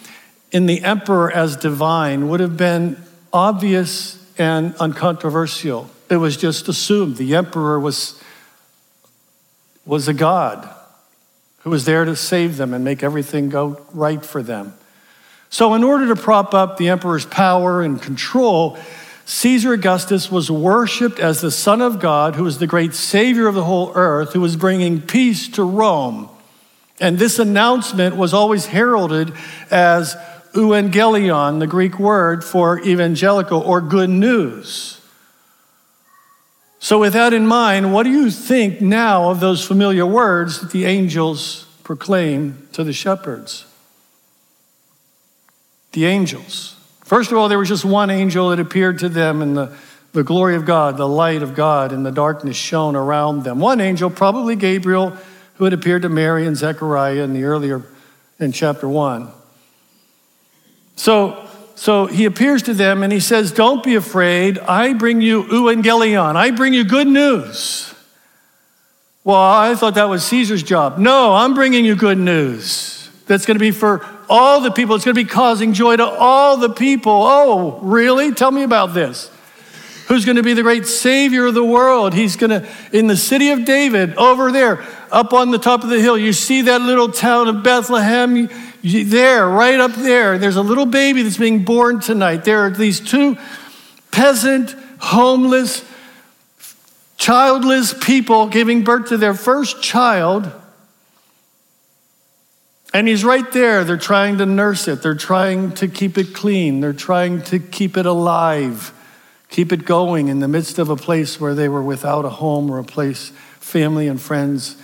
in 0.53 0.67
the 0.67 0.83
emperor 0.85 1.31
as 1.31 1.57
divine 1.57 2.29
would 2.29 2.39
have 2.39 2.57
been 2.57 2.97
obvious 3.33 4.23
and 4.39 4.75
uncontroversial. 4.77 5.91
It 6.09 6.17
was 6.17 6.37
just 6.37 6.69
assumed 6.69 7.17
the 7.17 7.35
emperor 7.35 7.81
was, 7.81 8.21
was 9.85 10.09
a 10.09 10.15
god 10.15 10.69
who 11.61 11.71
was 11.71 11.85
there 11.85 12.05
to 12.05 12.15
save 12.15 12.57
them 12.57 12.73
and 12.73 12.85
make 12.85 13.03
everything 13.03 13.49
go 13.49 13.85
right 13.93 14.25
for 14.25 14.43
them. 14.43 14.75
So, 15.51 15.75
in 15.75 15.85
order 15.85 16.09
to 16.09 16.17
prop 16.17 16.55
up 16.55 16.77
the 16.77 16.89
emperor's 16.89 17.27
power 17.27 17.83
and 17.83 18.01
control, 18.01 18.79
Caesar 19.25 19.73
Augustus 19.73 20.31
was 20.31 20.51
worshiped 20.51 21.19
as 21.19 21.41
the 21.41 21.51
Son 21.51 21.81
of 21.81 21.99
God, 21.99 22.37
who 22.37 22.45
was 22.45 22.59
the 22.59 22.67
great 22.67 22.95
Savior 22.95 23.49
of 23.49 23.57
the 23.57 23.65
whole 23.65 23.93
earth, 23.95 24.33
who 24.33 24.41
was 24.41 24.57
bringing 24.57 25.03
peace 25.03 25.49
to 25.51 25.65
Rome. 25.65 26.29
And 27.01 27.19
this 27.19 27.39
announcement 27.39 28.17
was 28.17 28.33
always 28.33 28.67
heralded 28.67 29.33
as 29.71 30.17
euangelion, 30.57 31.61
the 31.61 31.67
Greek 31.67 31.99
word 31.99 32.43
for 32.43 32.81
evangelical 32.81 33.61
or 33.61 33.81
good 33.81 34.11
news. 34.11 35.01
So, 36.79 37.01
with 37.01 37.15
that 37.15 37.33
in 37.33 37.47
mind, 37.47 37.93
what 37.93 38.05
do 38.05 38.11
you 38.11 38.31
think 38.31 38.81
now 38.81 39.31
of 39.31 39.41
those 39.41 39.67
familiar 39.67 40.07
words 40.07 40.61
that 40.61 40.71
the 40.71 40.85
angels 40.85 41.67
proclaim 41.83 42.69
to 42.73 42.85
the 42.85 42.93
shepherds? 42.93 43.67
The 45.93 46.07
angels. 46.07 46.77
First 47.05 47.33
of 47.33 47.39
all, 47.39 47.49
there 47.49 47.59
was 47.59 47.69
just 47.69 47.85
one 47.85 48.11
angel 48.11 48.51
that 48.51 48.61
appeared 48.61 48.99
to 49.01 49.09
them, 49.09 49.43
and 49.43 49.57
the, 49.57 49.77
the 50.13 50.23
glory 50.23 50.57
of 50.57 50.65
God, 50.65 50.97
the 50.97 51.09
light 51.09 51.43
of 51.43 51.55
God, 51.55 51.93
and 51.93 52.05
the 52.05 52.13
darkness 52.13 52.57
shone 52.57 52.97
around 52.97 53.45
them. 53.45 53.59
One 53.59 53.81
angel, 53.81 54.11
probably 54.11 54.57
Gabriel, 54.57 55.17
who 55.55 55.65
had 55.65 55.73
appeared 55.73 56.03
to 56.03 56.09
Mary 56.09 56.47
and 56.47 56.57
Zechariah 56.57 57.23
in 57.23 57.33
the 57.33 57.45
earlier 57.45 57.83
in 58.39 58.53
chapter 58.53 58.89
1. 58.89 59.33
So, 61.07 61.49
so 61.77 62.07
he 62.07 62.25
appears 62.25 62.65
to 62.65 62.75
them 62.75 63.05
and 63.05 63.13
he 63.13 63.21
says, 63.21 63.53
Don't 63.53 63.81
be 63.81 63.95
afraid. 63.95 64.59
I 64.59 64.93
bring 64.93 65.21
you 65.21 65.45
euangelion. 65.45 66.35
I 66.35 66.51
bring 66.51 66.75
you 66.75 66.83
good 66.83 67.07
news. 67.07 67.95
Well, 69.23 69.37
I 69.37 69.77
thought 69.77 69.95
that 69.95 70.09
was 70.09 70.25
Caesar's 70.25 70.65
job. 70.65 70.99
No, 70.99 71.33
I'm 71.33 71.55
bringing 71.55 71.85
you 71.85 71.95
good 71.95 72.19
news. 72.19 73.09
That's 73.29 73.47
going 73.47 73.55
to 73.55 73.61
be 73.61 73.71
for 73.71 74.05
all 74.29 74.61
the 74.61 74.73
people. 74.73 74.97
It's 74.97 75.05
going 75.05 75.15
to 75.15 75.25
be 75.25 75.31
causing 75.31 75.75
joy 75.75 75.95
to 75.95 76.05
all 76.05 76.57
the 76.57 76.71
people. 76.71 77.13
Oh, 77.13 77.79
really? 77.83 78.33
Tell 78.33 78.51
me 78.51 78.65
about 78.65 78.93
this. 78.93 79.31
Who's 80.09 80.25
going 80.25 80.39
to 80.39 80.43
be 80.43 80.55
the 80.55 80.63
great 80.63 80.87
Savior 80.87 81.47
of 81.47 81.55
the 81.55 81.65
world? 81.65 82.15
He's 82.15 82.35
going 82.35 82.51
to, 82.51 82.69
in 82.93 83.07
the 83.07 83.17
city 83.17 83.51
of 83.51 83.65
David, 83.65 84.17
over 84.17 84.51
there, 84.51 84.85
up 85.13 85.33
on 85.33 85.53
the 85.53 85.59
top 85.59 85.85
of 85.85 85.89
the 85.89 86.01
hill, 86.01 86.19
you 86.19 86.33
see 86.33 86.63
that 86.63 86.81
little 86.81 87.13
town 87.13 87.47
of 87.47 87.63
Bethlehem. 87.63 88.49
There, 88.87 89.49
right 89.49 89.81
up 89.81 89.95
there, 89.95 90.39
there's 90.39 90.55
a 90.55 90.63
little 90.63 90.87
baby 90.87 91.23
that's 91.23 91.39
being 91.39 91.65
born 91.65 91.99
tonight. 91.99 92.45
There 92.45 92.61
are 92.61 92.71
these 92.71 93.01
two 93.01 93.37
peasant, 94.13 94.77
homeless, 94.99 95.85
childless 97.17 97.95
people 97.95 98.47
giving 98.47 98.85
birth 98.85 99.09
to 99.09 99.17
their 99.17 99.35
first 99.35 99.83
child. 99.83 100.53
And 102.95 103.09
he's 103.09 103.25
right 103.25 103.51
there. 103.51 103.83
They're 103.83 103.97
trying 103.97 104.39
to 104.39 104.47
nurse 104.47 104.87
it, 104.87 105.03
they're 105.03 105.17
trying 105.17 105.73
to 105.75 105.89
keep 105.89 106.17
it 106.17 106.33
clean, 106.33 106.79
they're 106.79 106.93
trying 106.93 107.43
to 107.43 107.59
keep 107.59 107.97
it 107.97 108.07
alive, 108.07 108.93
keep 109.49 109.73
it 109.73 109.85
going 109.85 110.29
in 110.29 110.39
the 110.39 110.49
midst 110.49 110.79
of 110.79 110.91
a 110.91 110.97
place 110.97 111.41
where 111.41 111.57
they 111.57 111.69
were 111.69 111.83
without 111.83 112.25
a 112.25 112.31
home 112.31 112.71
or 112.71 112.79
a 112.79 112.85
place 112.85 113.33
family 113.59 114.07
and 114.07 114.21
friends 114.21 114.77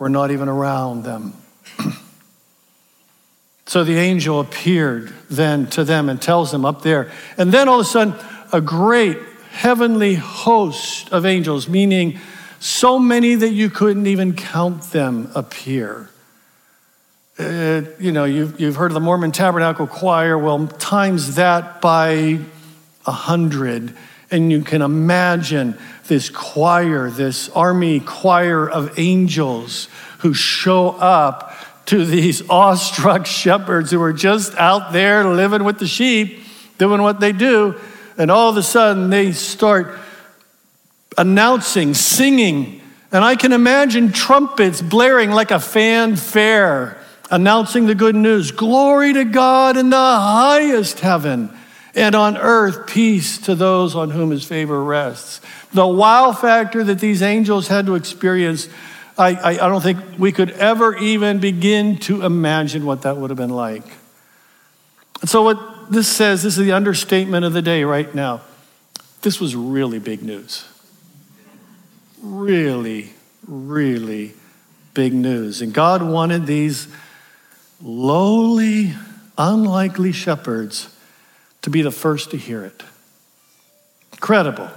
were 0.00 0.08
not 0.08 0.32
even 0.32 0.48
around 0.48 1.04
them. 1.04 1.34
So 3.68 3.84
the 3.84 3.98
angel 3.98 4.40
appeared 4.40 5.12
then 5.28 5.66
to 5.68 5.84
them 5.84 6.08
and 6.08 6.20
tells 6.20 6.50
them 6.50 6.64
up 6.64 6.80
there. 6.80 7.12
And 7.36 7.52
then 7.52 7.68
all 7.68 7.80
of 7.80 7.86
a 7.86 7.88
sudden, 7.88 8.14
a 8.50 8.62
great 8.62 9.18
heavenly 9.50 10.14
host 10.14 11.12
of 11.12 11.26
angels, 11.26 11.68
meaning 11.68 12.18
so 12.60 12.98
many 12.98 13.34
that 13.34 13.50
you 13.50 13.68
couldn't 13.68 14.06
even 14.06 14.32
count 14.32 14.84
them, 14.84 15.30
appear. 15.34 16.08
Uh, 17.38 17.82
you 18.00 18.10
know, 18.10 18.24
you've, 18.24 18.58
you've 18.58 18.76
heard 18.76 18.90
of 18.90 18.94
the 18.94 19.00
Mormon 19.00 19.32
Tabernacle 19.32 19.86
Choir. 19.86 20.38
Well, 20.38 20.66
times 20.66 21.34
that 21.34 21.82
by 21.82 22.40
a 23.06 23.12
hundred. 23.12 23.94
And 24.30 24.50
you 24.50 24.62
can 24.62 24.80
imagine 24.80 25.76
this 26.06 26.30
choir, 26.30 27.10
this 27.10 27.50
army 27.50 28.00
choir 28.00 28.68
of 28.68 28.98
angels 28.98 29.88
who 30.20 30.32
show 30.32 30.88
up 30.92 31.47
to 31.88 32.04
these 32.04 32.48
awestruck 32.50 33.24
shepherds 33.24 33.90
who 33.90 34.02
are 34.02 34.12
just 34.12 34.54
out 34.56 34.92
there 34.92 35.24
living 35.24 35.64
with 35.64 35.78
the 35.78 35.86
sheep, 35.86 36.40
doing 36.76 37.00
what 37.00 37.18
they 37.18 37.32
do. 37.32 37.74
And 38.18 38.30
all 38.30 38.50
of 38.50 38.58
a 38.58 38.62
sudden, 38.62 39.08
they 39.08 39.32
start 39.32 39.98
announcing, 41.16 41.94
singing. 41.94 42.82
And 43.10 43.24
I 43.24 43.36
can 43.36 43.54
imagine 43.54 44.12
trumpets 44.12 44.82
blaring 44.82 45.30
like 45.30 45.50
a 45.50 45.58
fanfare, 45.58 46.98
announcing 47.30 47.86
the 47.86 47.94
good 47.94 48.14
news 48.14 48.50
Glory 48.50 49.14
to 49.14 49.24
God 49.24 49.78
in 49.78 49.88
the 49.88 49.96
highest 49.96 51.00
heaven, 51.00 51.50
and 51.94 52.14
on 52.14 52.36
earth, 52.36 52.86
peace 52.86 53.38
to 53.38 53.54
those 53.54 53.94
on 53.94 54.10
whom 54.10 54.30
his 54.30 54.44
favor 54.44 54.84
rests. 54.84 55.40
The 55.72 55.86
wow 55.86 56.32
factor 56.32 56.84
that 56.84 57.00
these 57.00 57.22
angels 57.22 57.68
had 57.68 57.86
to 57.86 57.94
experience 57.94 58.68
I, 59.18 59.34
I, 59.34 59.50
I 59.50 59.68
don't 59.68 59.82
think 59.82 59.98
we 60.18 60.30
could 60.30 60.50
ever 60.52 60.96
even 60.96 61.40
begin 61.40 61.98
to 61.98 62.22
imagine 62.22 62.86
what 62.86 63.02
that 63.02 63.16
would 63.16 63.30
have 63.30 63.36
been 63.36 63.50
like. 63.50 63.84
And 65.20 65.28
so, 65.28 65.42
what 65.42 65.90
this 65.90 66.06
says, 66.06 66.44
this 66.44 66.56
is 66.56 66.64
the 66.64 66.72
understatement 66.72 67.44
of 67.44 67.52
the 67.52 67.62
day 67.62 67.82
right 67.82 68.14
now. 68.14 68.42
This 69.22 69.40
was 69.40 69.56
really 69.56 69.98
big 69.98 70.22
news. 70.22 70.64
Really, 72.22 73.10
really 73.46 74.34
big 74.94 75.12
news. 75.12 75.60
And 75.62 75.72
God 75.72 76.02
wanted 76.02 76.46
these 76.46 76.86
lowly, 77.82 78.94
unlikely 79.36 80.12
shepherds 80.12 80.94
to 81.62 81.70
be 81.70 81.82
the 81.82 81.90
first 81.90 82.30
to 82.30 82.36
hear 82.36 82.64
it. 82.64 82.82
Incredible. 84.12 84.70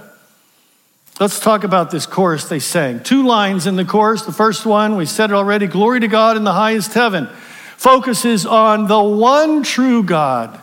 Let's 1.22 1.38
talk 1.38 1.62
about 1.62 1.92
this 1.92 2.04
chorus 2.04 2.48
they 2.48 2.58
sang. 2.58 2.98
Two 2.98 3.24
lines 3.24 3.68
in 3.68 3.76
the 3.76 3.84
chorus. 3.84 4.22
The 4.22 4.32
first 4.32 4.66
one, 4.66 4.96
we 4.96 5.06
said 5.06 5.30
it 5.30 5.34
already 5.34 5.68
Glory 5.68 6.00
to 6.00 6.08
God 6.08 6.36
in 6.36 6.42
the 6.42 6.52
highest 6.52 6.94
heaven, 6.94 7.28
focuses 7.76 8.44
on 8.44 8.88
the 8.88 9.00
one 9.00 9.62
true 9.62 10.02
God 10.02 10.58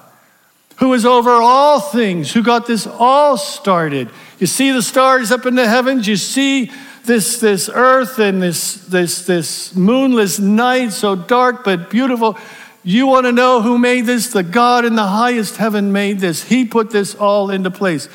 who 0.79 0.93
is 0.93 1.05
over 1.05 1.29
all 1.29 1.79
things, 1.79 2.33
who 2.33 2.43
got 2.43 2.67
this 2.67 2.85
all 2.85 3.37
started. 3.37 4.09
You 4.37 4.47
see 4.47 4.71
the 4.71 4.81
stars 4.81 5.31
up 5.31 5.45
in 5.45 5.55
the 5.55 5.65
heavens, 5.65 6.09
you 6.09 6.17
see 6.17 6.73
this, 7.05 7.39
this 7.39 7.69
earth 7.73 8.19
and 8.19 8.41
this, 8.41 8.85
this, 8.85 9.25
this 9.25 9.73
moonless 9.73 10.39
night, 10.39 10.91
so 10.91 11.15
dark 11.15 11.63
but 11.63 11.89
beautiful. 11.89 12.37
You 12.83 13.07
want 13.07 13.27
to 13.27 13.31
know 13.31 13.61
who 13.61 13.77
made 13.77 14.05
this? 14.05 14.33
The 14.33 14.43
God 14.43 14.83
in 14.83 14.95
the 14.95 15.07
highest 15.07 15.55
heaven 15.55 15.93
made 15.93 16.19
this. 16.19 16.43
He 16.43 16.65
put 16.65 16.89
this 16.89 17.15
all 17.15 17.49
into 17.49 17.71
place. 17.71 18.09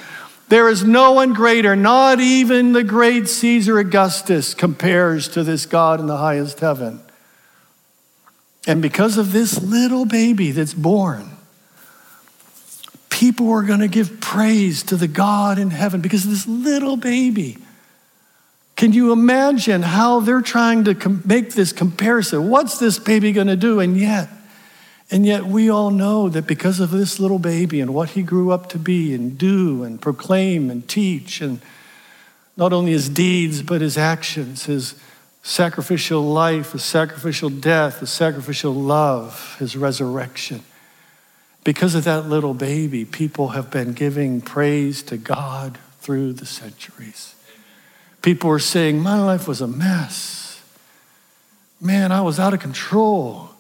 There 0.55 0.69
is 0.69 0.85
no 0.85 1.11
one 1.11 1.33
greater, 1.33 1.75
not 1.75 2.21
even 2.21 2.75
the 2.75 2.85
great 2.85 3.27
Caesar 3.29 3.81
Augustus 3.81 4.55
compares 4.55 5.27
to 5.31 5.43
this 5.43 5.67
God 5.67 5.99
in 5.99 6.07
the 6.07 6.19
highest 6.19 6.61
heaven. 6.61 7.01
And 8.65 8.81
because 8.81 9.19
of 9.19 9.33
this 9.33 9.61
little 9.61 10.05
baby 10.05 10.53
that's 10.53 10.73
born, 10.73 11.29
people 13.11 13.51
are 13.51 13.65
going 13.65 13.81
to 13.81 13.89
give 13.89 14.21
praise 14.21 14.85
to 14.85 14.95
the 14.95 15.09
God 15.09 15.59
in 15.59 15.71
heaven 15.71 16.01
because 16.01 16.23
of 16.23 16.31
this 16.31 16.47
little 16.47 16.97
baby. 16.97 17.59
Can 18.77 18.93
you 18.93 19.11
imagine 19.11 19.83
how 19.83 20.21
they're 20.21 20.41
trying 20.41 20.85
to 20.85 20.95
com- 20.95 21.21
make 21.25 21.55
this 21.55 21.73
comparison? 21.73 22.49
What's 22.49 22.79
this 22.79 23.01
baby 23.01 23.33
going 23.33 23.49
to 23.49 23.57
do? 23.57 23.81
And 23.81 23.99
yet, 23.99 24.29
and 25.11 25.27
yet 25.27 25.45
we 25.45 25.69
all 25.69 25.91
know 25.91 26.29
that 26.29 26.47
because 26.47 26.81
of 26.81 26.91
this 26.91 27.21
little 27.21 27.39
baby 27.39 27.81
and 27.81 27.93
what 27.93 28.11
he 28.11 28.23
grew 28.23 28.51
up 28.51 28.69
to 28.71 28.79
be 28.79 29.15
and 29.15 29.37
do 29.37 29.83
and 29.83 30.01
proclaim 30.01 30.71
and 30.71 30.89
teach 30.89 31.41
and 31.41 31.61
not 32.57 32.73
only 32.73 32.93
his 32.93 33.09
deeds 33.09 33.63
but 33.63 33.81
his 33.81 33.99
actions, 33.99 34.65
his 34.65 34.95
sacrificial 35.43 36.23
life, 36.23 36.73
his 36.73 36.83
sacrificial 36.85 37.51
death, 37.51 38.01
his 38.01 38.11
sacrificial 38.11 38.73
love, 38.73 39.57
his 39.59 39.77
resurrection. 39.77 40.63
Because 41.65 41.95
of 41.95 42.05
that 42.05 42.29
little 42.29 42.55
baby, 42.55 43.05
people 43.05 43.49
have 43.49 43.71
been 43.71 43.93
giving 43.93 44.41
praise 44.41 45.03
to 45.05 45.17
God 45.17 45.79
through 46.01 46.35
the 46.35 46.47
centuries. 46.47 47.35
People 48.23 48.51
were 48.51 48.59
saying, 48.59 49.01
My 49.01 49.23
life 49.23 49.47
was 49.47 49.61
a 49.61 49.67
mess. 49.67 50.63
Man, 51.81 52.13
I 52.13 52.23
was 52.23 52.41
out 52.41 52.55
of 52.55 52.61
control. 52.61 53.54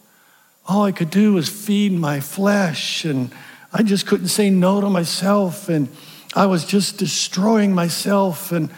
All 0.66 0.84
I 0.84 0.92
could 0.92 1.10
do 1.10 1.34
was 1.34 1.48
feed 1.48 1.92
my 1.92 2.20
flesh, 2.20 3.04
and 3.04 3.32
I 3.72 3.82
just 3.82 4.06
couldn't 4.06 4.28
say 4.28 4.50
no 4.50 4.80
to 4.80 4.88
myself, 4.88 5.68
and 5.68 5.88
I 6.34 6.46
was 6.46 6.64
just 6.64 6.98
destroying 6.98 7.74
myself. 7.74 8.52
And, 8.52 8.70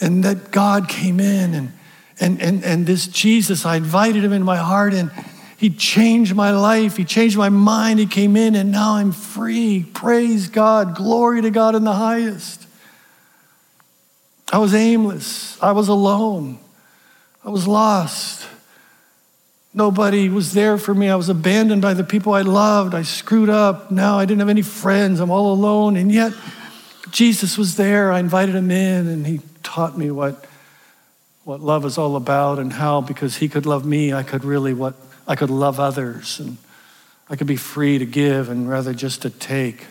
and 0.00 0.24
that 0.24 0.50
God 0.50 0.88
came 0.88 1.20
in 1.20 1.54
and 1.54 1.72
and, 2.20 2.40
and, 2.40 2.64
and 2.64 2.86
this 2.86 3.06
Jesus, 3.06 3.66
I 3.66 3.76
invited 3.76 4.24
him 4.24 4.32
in 4.32 4.42
my 4.42 4.56
heart 4.56 4.94
and 4.94 5.10
he 5.56 5.70
changed 5.70 6.34
my 6.34 6.50
life. 6.50 6.96
He 6.96 7.04
changed 7.04 7.36
my 7.36 7.48
mind. 7.48 7.98
He 7.98 8.06
came 8.06 8.36
in 8.36 8.54
and 8.54 8.70
now 8.70 8.94
I'm 8.94 9.12
free. 9.12 9.84
Praise 9.94 10.48
God. 10.48 10.94
Glory 10.94 11.42
to 11.42 11.50
God 11.50 11.74
in 11.74 11.84
the 11.84 11.92
highest. 11.92 12.66
I 14.52 14.58
was 14.58 14.74
aimless. 14.74 15.60
I 15.62 15.72
was 15.72 15.88
alone. 15.88 16.58
I 17.44 17.50
was 17.50 17.66
lost. 17.66 18.46
Nobody 19.74 20.28
was 20.28 20.52
there 20.52 20.78
for 20.78 20.94
me. 20.94 21.08
I 21.08 21.16
was 21.16 21.28
abandoned 21.28 21.82
by 21.82 21.94
the 21.94 22.04
people 22.04 22.32
I 22.32 22.42
loved. 22.42 22.94
I 22.94 23.02
screwed 23.02 23.50
up. 23.50 23.90
Now 23.90 24.18
I 24.18 24.24
didn't 24.24 24.38
have 24.38 24.48
any 24.48 24.62
friends. 24.62 25.18
I'm 25.18 25.30
all 25.30 25.52
alone. 25.52 25.96
And 25.96 26.12
yet, 26.12 26.32
Jesus 27.10 27.58
was 27.58 27.76
there. 27.76 28.12
I 28.12 28.20
invited 28.20 28.54
him 28.54 28.70
in, 28.70 29.08
and 29.08 29.26
he 29.26 29.40
taught 29.62 29.98
me 29.98 30.10
what 30.10 30.46
what 31.44 31.60
love 31.60 31.84
is 31.84 31.98
all 31.98 32.16
about 32.16 32.58
and 32.58 32.72
how 32.72 33.02
because 33.02 33.36
he 33.36 33.48
could 33.48 33.66
love 33.66 33.84
me, 33.84 34.12
I 34.12 34.22
could 34.22 34.44
really 34.44 34.72
what 34.72 34.94
I 35.26 35.36
could 35.36 35.50
love 35.50 35.78
others 35.78 36.40
and 36.40 36.56
I 37.28 37.36
could 37.36 37.46
be 37.46 37.56
free 37.56 37.98
to 37.98 38.06
give 38.06 38.48
and 38.48 38.68
rather 38.68 38.94
just 38.94 39.22
to 39.22 39.30
take. 39.30 39.86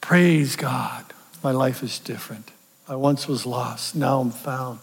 Praise 0.00 0.56
God. 0.56 1.04
My 1.42 1.52
life 1.52 1.82
is 1.82 1.98
different. 1.98 2.50
I 2.88 2.96
once 2.96 3.28
was 3.28 3.46
lost, 3.46 3.94
now 3.94 4.20
I'm 4.20 4.30
found. 4.30 4.80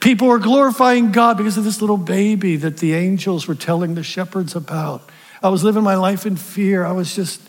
People 0.00 0.28
were 0.28 0.38
glorifying 0.38 1.12
God 1.12 1.36
because 1.36 1.58
of 1.58 1.64
this 1.64 1.82
little 1.82 1.98
baby 1.98 2.56
that 2.56 2.78
the 2.78 2.94
angels 2.94 3.46
were 3.46 3.54
telling 3.54 3.94
the 3.94 4.02
shepherds 4.02 4.56
about. 4.56 5.08
I 5.42 5.50
was 5.50 5.62
living 5.62 5.82
my 5.82 5.94
life 5.94 6.24
in 6.24 6.36
fear. 6.36 6.84
I 6.86 6.92
was 6.92 7.14
just 7.14 7.40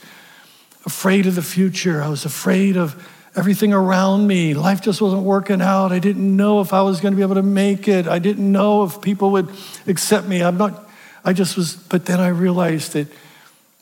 afraid 0.86 1.28
of 1.28 1.36
the 1.36 1.42
future. 1.42 2.02
I 2.02 2.10
was 2.10 2.26
afraid 2.26 2.76
of 2.76 3.08
everything 3.36 3.72
around 3.72 4.28
me. 4.28 4.54
Life 4.54 4.82
just 4.82 5.02
wasn't 5.02 5.24
working 5.24 5.62
out. 5.62 5.94
I 5.94 6.00
didn't 6.00 6.36
know 6.36 6.60
if 6.60 6.74
I 6.74 6.82
was 6.82 7.00
going 7.00 7.14
to 7.14 7.16
be 7.16 7.22
able 7.22 7.36
to 7.36 7.44
make 7.44 7.88
it. 7.88 8.08
I 8.08 8.20
didn't 8.20 8.52
know 8.52 8.84
if 8.84 9.02
people 9.02 9.32
would 9.32 9.50
accept 9.88 10.28
me. 10.28 10.44
I'm 10.44 10.58
not, 10.58 10.90
I 11.24 11.32
just 11.32 11.56
was, 11.56 11.76
but 11.76 12.06
then 12.06 12.20
I 12.20 12.28
realized 12.28 12.94
that 12.94 13.08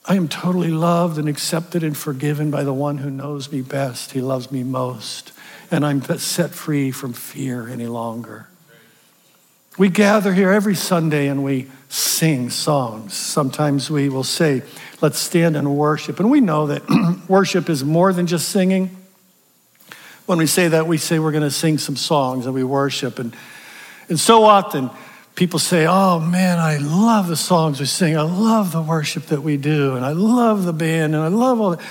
I 0.06 0.16
am 0.16 0.28
totally 0.28 0.70
loved 0.72 1.18
and 1.18 1.28
accepted 1.28 1.84
and 1.84 1.98
forgiven 1.98 2.52
by 2.52 2.64
the 2.64 2.74
one 2.74 3.00
who 3.00 3.10
knows 3.10 3.52
me 3.52 3.62
best. 3.62 4.12
He 4.12 4.22
loves 4.22 4.52
me 4.52 4.64
most. 4.64 5.32
And 5.72 5.86
I'm 5.86 6.02
set 6.18 6.52
free 6.52 6.92
from 6.92 7.14
fear 7.14 7.68
any 7.68 7.88
longer. 7.88 8.48
We 9.80 9.90
gather 9.90 10.34
here 10.34 10.52
every 10.52 10.76
Sunday 10.76 11.28
and 11.28 11.44
we 11.44 11.72
sing 11.88 12.52
songs. 12.52 13.16
Sometimes 13.16 13.90
we 13.90 14.10
will 14.10 14.24
say, 14.24 14.62
let's 15.02 15.18
stand 15.18 15.56
and 15.58 15.76
worship. 15.76 16.20
And 16.20 16.30
we 16.30 16.42
know 16.42 16.68
that 16.68 16.84
worship 17.28 17.68
is 17.70 17.84
more 17.84 18.14
than 18.14 18.28
just 18.28 18.50
singing 18.50 18.96
when 20.30 20.38
we 20.38 20.46
say 20.46 20.68
that, 20.68 20.86
we 20.86 21.00
say 21.00 21.18
we're 21.18 21.32
going 21.32 21.42
to 21.42 21.50
sing 21.50 21.80
some 21.80 21.96
songs 21.96 22.46
and 22.46 22.54
we 22.54 22.64
worship. 22.64 23.18
And, 23.18 23.36
and 24.10 24.20
so 24.20 24.44
often, 24.44 24.92
people 25.34 25.58
say, 25.58 25.88
Oh 25.88 26.20
man, 26.20 26.60
I 26.60 26.78
love 26.78 27.28
the 27.28 27.36
songs 27.36 27.80
we 27.80 27.88
sing. 27.88 28.16
I 28.16 28.22
love 28.22 28.72
the 28.72 28.82
worship 28.84 29.26
that 29.28 29.42
we 29.42 29.58
do. 29.58 29.96
And 29.96 30.06
I 30.06 30.12
love 30.12 30.66
the 30.66 30.72
band. 30.72 31.16
And 31.16 31.24
I 31.24 31.30
love 31.30 31.60
all 31.60 31.72
that. 31.72 31.82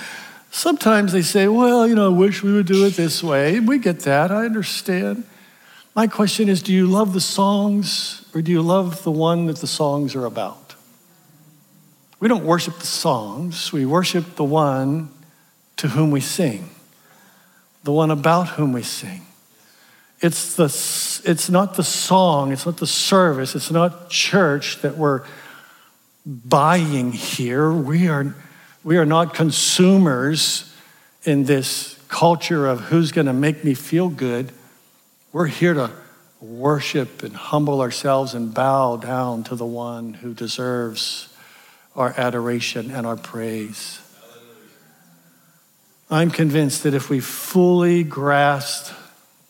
Sometimes 0.51 1.11
they 1.11 1.21
say, 1.21 1.49
Well, 1.49 1.85
you 1.85 1.95
know, 1.95 2.05
I 2.05 2.17
wish 2.17 2.41
we 2.41 2.53
would 2.53 2.65
do 2.65 2.85
it 2.85 2.93
this 2.93 3.21
way. 3.21 3.59
We 3.59 3.77
get 3.77 3.99
that. 4.01 4.31
I 4.31 4.45
understand. 4.45 5.25
My 5.95 6.07
question 6.07 6.49
is 6.49 6.61
Do 6.61 6.73
you 6.73 6.87
love 6.87 7.13
the 7.13 7.21
songs 7.21 8.25
or 8.33 8.41
do 8.41 8.51
you 8.51 8.61
love 8.61 9.03
the 9.03 9.11
one 9.11 9.47
that 9.47 9.57
the 9.57 9.67
songs 9.67 10.15
are 10.15 10.25
about? 10.25 10.75
We 12.19 12.27
don't 12.27 12.43
worship 12.43 12.79
the 12.79 12.87
songs, 12.87 13.71
we 13.71 13.85
worship 13.85 14.35
the 14.35 14.43
one 14.43 15.09
to 15.77 15.89
whom 15.89 16.11
we 16.11 16.21
sing 16.21 16.69
the 17.83 17.91
one 17.91 18.11
about 18.11 18.49
whom 18.49 18.73
we 18.73 18.83
sing. 18.83 19.25
It's, 20.21 20.55
the, 20.55 20.65
it's 21.29 21.49
not 21.49 21.75
the 21.75 21.83
song, 21.83 22.51
it's 22.51 22.65
not 22.65 22.77
the 22.77 22.87
service, 22.87 23.55
it's 23.55 23.71
not 23.71 24.09
church 24.09 24.81
that 24.81 24.97
we're 24.97 25.25
buying 26.25 27.13
here. 27.13 27.71
We 27.71 28.09
are, 28.09 28.35
we 28.83 28.97
are 28.97 29.05
not 29.05 29.33
consumers 29.33 30.75
in 31.23 31.45
this 31.45 31.97
culture 32.09 32.67
of 32.67 32.81
who's 32.81 33.11
going 33.11 33.27
to 33.27 33.33
make 33.33 33.63
me 33.63 33.73
feel 33.73 34.09
good. 34.09 34.51
We're 35.31 35.47
here 35.47 35.75
to 35.75 35.91
worship 36.41 37.21
and 37.21 37.35
humble 37.35 37.81
ourselves 37.81 38.33
and 38.33 38.51
bow 38.53 38.97
down 38.97 39.43
to 39.43 39.55
the 39.55 39.65
one 39.65 40.15
who 40.15 40.33
deserves 40.33 41.31
our 41.95 42.13
adoration 42.17 42.89
and 42.89 43.05
our 43.05 43.17
praise. 43.17 44.01
I'm 46.09 46.31
convinced 46.31 46.83
that 46.83 46.95
if 46.95 47.09
we 47.09 47.19
fully 47.19 48.03
grasped 48.03 48.93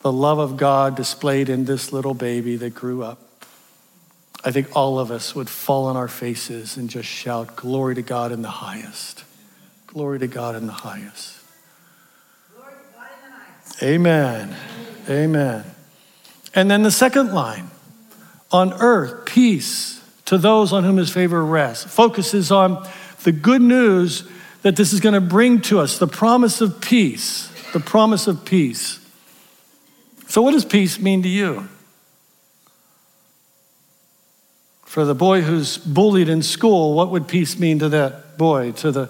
the 0.01 0.11
love 0.11 0.39
of 0.39 0.57
God 0.57 0.95
displayed 0.95 1.47
in 1.47 1.63
this 1.63 1.93
little 1.93 2.13
baby 2.13 2.57
that 2.57 2.73
grew 2.73 3.01
up, 3.03 3.45
I 4.43 4.51
think 4.51 4.75
all 4.75 4.99
of 4.99 5.11
us 5.11 5.35
would 5.35 5.49
fall 5.49 5.85
on 5.85 5.95
our 5.95 6.07
faces 6.07 6.75
and 6.75 6.89
just 6.89 7.07
shout, 7.07 7.55
Glory 7.55 7.95
to 7.95 8.01
God 8.01 8.31
in 8.33 8.41
the 8.41 8.49
highest. 8.49 9.23
Glory 9.87 10.19
to 10.19 10.27
God 10.27 10.55
in 10.55 10.67
the 10.67 10.73
highest. 10.73 11.37
Amen. 13.81 14.49
Amen. 14.49 14.88
And 16.55 16.69
then 16.69 16.83
the 16.83 16.91
second 16.91 17.33
line 17.33 17.69
on 18.51 18.73
earth, 18.73 19.25
peace 19.25 20.03
to 20.25 20.37
those 20.37 20.71
on 20.71 20.83
whom 20.83 20.97
his 20.97 21.09
favor 21.09 21.43
rests, 21.43 21.83
focuses 21.91 22.51
on 22.51 22.87
the 23.23 23.31
good 23.31 23.61
news 23.61 24.29
that 24.61 24.75
this 24.75 24.93
is 24.93 24.99
going 24.99 25.13
to 25.13 25.21
bring 25.21 25.61
to 25.61 25.79
us 25.79 25.97
the 25.97 26.07
promise 26.07 26.61
of 26.61 26.81
peace. 26.81 27.47
The 27.73 27.79
promise 27.79 28.27
of 28.27 28.45
peace. 28.45 28.99
So, 30.27 30.41
what 30.41 30.51
does 30.51 30.65
peace 30.65 30.99
mean 30.99 31.23
to 31.23 31.29
you? 31.29 31.67
For 34.85 35.05
the 35.05 35.15
boy 35.15 35.41
who's 35.41 35.77
bullied 35.77 36.29
in 36.29 36.41
school, 36.41 36.95
what 36.95 37.11
would 37.11 37.27
peace 37.27 37.59
mean 37.59 37.79
to 37.79 37.89
that 37.89 38.37
boy? 38.37 38.71
To 38.73 38.91
the 38.91 39.09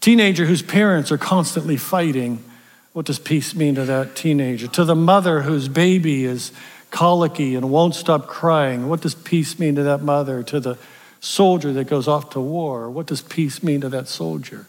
teenager 0.00 0.46
whose 0.46 0.62
parents 0.62 1.10
are 1.10 1.18
constantly 1.18 1.76
fighting, 1.76 2.42
what 2.96 3.04
does 3.04 3.18
peace 3.18 3.54
mean 3.54 3.74
to 3.74 3.84
that 3.84 4.16
teenager? 4.16 4.66
To 4.68 4.82
the 4.82 4.94
mother 4.94 5.42
whose 5.42 5.68
baby 5.68 6.24
is 6.24 6.50
colicky 6.90 7.54
and 7.54 7.70
won't 7.70 7.94
stop 7.94 8.26
crying, 8.26 8.88
what 8.88 9.02
does 9.02 9.14
peace 9.14 9.58
mean 9.58 9.74
to 9.74 9.82
that 9.82 10.00
mother? 10.00 10.42
To 10.44 10.58
the 10.58 10.78
soldier 11.20 11.74
that 11.74 11.88
goes 11.88 12.08
off 12.08 12.30
to 12.30 12.40
war, 12.40 12.88
what 12.88 13.04
does 13.04 13.20
peace 13.20 13.62
mean 13.62 13.82
to 13.82 13.90
that 13.90 14.08
soldier? 14.08 14.64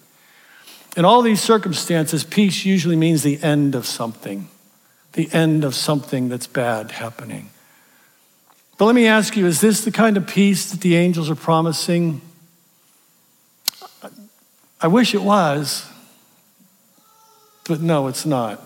In 0.98 1.06
all 1.06 1.22
these 1.22 1.40
circumstances, 1.40 2.26
peace 2.26 2.66
usually 2.66 2.98
means 2.98 3.24
the 3.24 3.42
end 3.42 3.76
of 3.76 3.86
something, 3.86 4.50
the 5.13 5.30
end 5.32 5.63
of 5.63 5.74
something 5.74 6.28
that's 6.28 6.48
bad 6.48 6.92
happening. 6.92 7.50
But 8.78 8.88
let 8.88 8.96
me 8.96 9.08
ask 9.08 9.38
you 9.38 9.46
is 9.46 9.62
this 9.62 9.86
the 9.86 9.92
kind 9.92 10.18
of 10.18 10.28
peace 10.28 10.70
that 10.72 10.82
the 10.82 10.98
angels 10.98 11.30
are 11.30 11.36
promising? 11.36 12.20
I 14.82 14.88
wish 14.88 15.16
it 15.16 15.22
was. 15.22 15.90
But 17.67 17.82
no, 17.82 18.08
it's 18.08 18.25
not. 18.25 18.63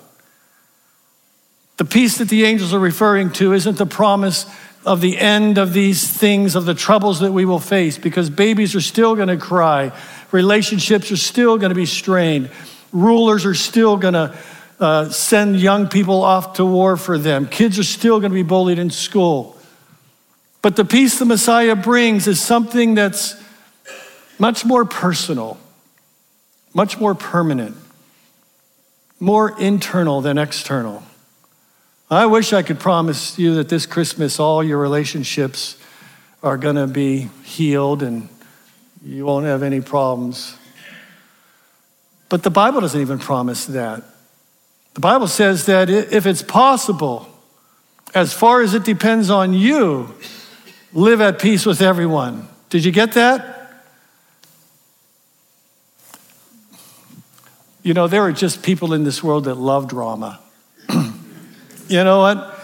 The 1.77 1.85
peace 1.85 2.19
that 2.19 2.29
the 2.29 2.45
angels 2.45 2.73
are 2.73 2.79
referring 2.79 3.31
to 3.33 3.53
isn't 3.53 3.77
the 3.77 3.87
promise 3.87 4.45
of 4.85 5.01
the 5.01 5.17
end 5.17 5.57
of 5.57 5.73
these 5.73 6.07
things, 6.07 6.55
of 6.55 6.65
the 6.65 6.73
troubles 6.73 7.19
that 7.19 7.31
we 7.31 7.45
will 7.45 7.59
face, 7.59 7.97
because 7.97 8.29
babies 8.29 8.75
are 8.75 8.81
still 8.81 9.15
going 9.15 9.27
to 9.27 9.37
cry, 9.37 9.91
relationships 10.31 11.11
are 11.11 11.17
still 11.17 11.57
going 11.57 11.69
to 11.69 11.75
be 11.75 11.85
strained, 11.85 12.49
rulers 12.91 13.45
are 13.45 13.53
still 13.53 13.97
going 13.97 14.13
to 14.13 14.35
uh, 14.79 15.09
send 15.09 15.59
young 15.59 15.87
people 15.87 16.23
off 16.23 16.53
to 16.53 16.65
war 16.65 16.97
for 16.97 17.17
them, 17.17 17.47
kids 17.47 17.77
are 17.77 17.83
still 17.83 18.19
going 18.19 18.31
to 18.31 18.35
be 18.35 18.43
bullied 18.43 18.79
in 18.79 18.89
school. 18.89 19.57
But 20.61 20.75
the 20.75 20.85
peace 20.85 21.17
the 21.17 21.25
Messiah 21.25 21.75
brings 21.75 22.27
is 22.27 22.39
something 22.39 22.95
that's 22.95 23.41
much 24.39 24.65
more 24.65 24.85
personal, 24.85 25.59
much 26.73 26.99
more 26.99 27.13
permanent, 27.13 27.75
more 29.21 29.57
internal 29.60 30.19
than 30.19 30.39
external. 30.39 31.03
I 32.10 32.25
wish 32.25 32.51
I 32.51 32.63
could 32.63 32.79
promise 32.79 33.38
you 33.38 33.55
that 33.55 33.69
this 33.69 33.86
Christmas 33.86 34.39
all 34.39 34.63
your 34.63 34.79
relationships 34.79 35.77
are 36.43 36.57
going 36.57 36.75
to 36.75 36.88
be 36.88 37.29
healed 37.43 38.01
and 38.01 38.27
you 39.05 39.25
won't 39.25 39.45
have 39.45 39.62
any 39.62 39.79
problems. 39.79 40.57
But 42.29 42.41
the 42.41 42.49
Bible 42.49 42.81
doesn't 42.81 42.99
even 42.99 43.19
promise 43.19 43.65
that. 43.67 44.03
The 44.95 44.99
Bible 44.99 45.27
says 45.27 45.67
that 45.67 45.89
if 45.89 46.25
it's 46.25 46.41
possible, 46.41 47.29
as 48.15 48.34
far 48.34 48.62
as 48.62 48.73
it 48.73 48.84
depends 48.84 49.29
on 49.29 49.53
you, 49.53 50.15
live 50.93 51.21
at 51.21 51.39
peace 51.39 51.65
with 51.65 51.81
everyone. 51.81 52.47
Did 52.69 52.84
you 52.84 52.91
get 52.91 53.13
that? 53.13 53.61
You 57.83 57.93
know, 57.93 58.07
there 58.07 58.21
are 58.21 58.31
just 58.31 58.61
people 58.61 58.93
in 58.93 59.03
this 59.03 59.23
world 59.23 59.45
that 59.45 59.55
love 59.55 59.87
drama. 59.87 60.39
You 61.87 62.05
know 62.05 62.19
what? 62.19 62.57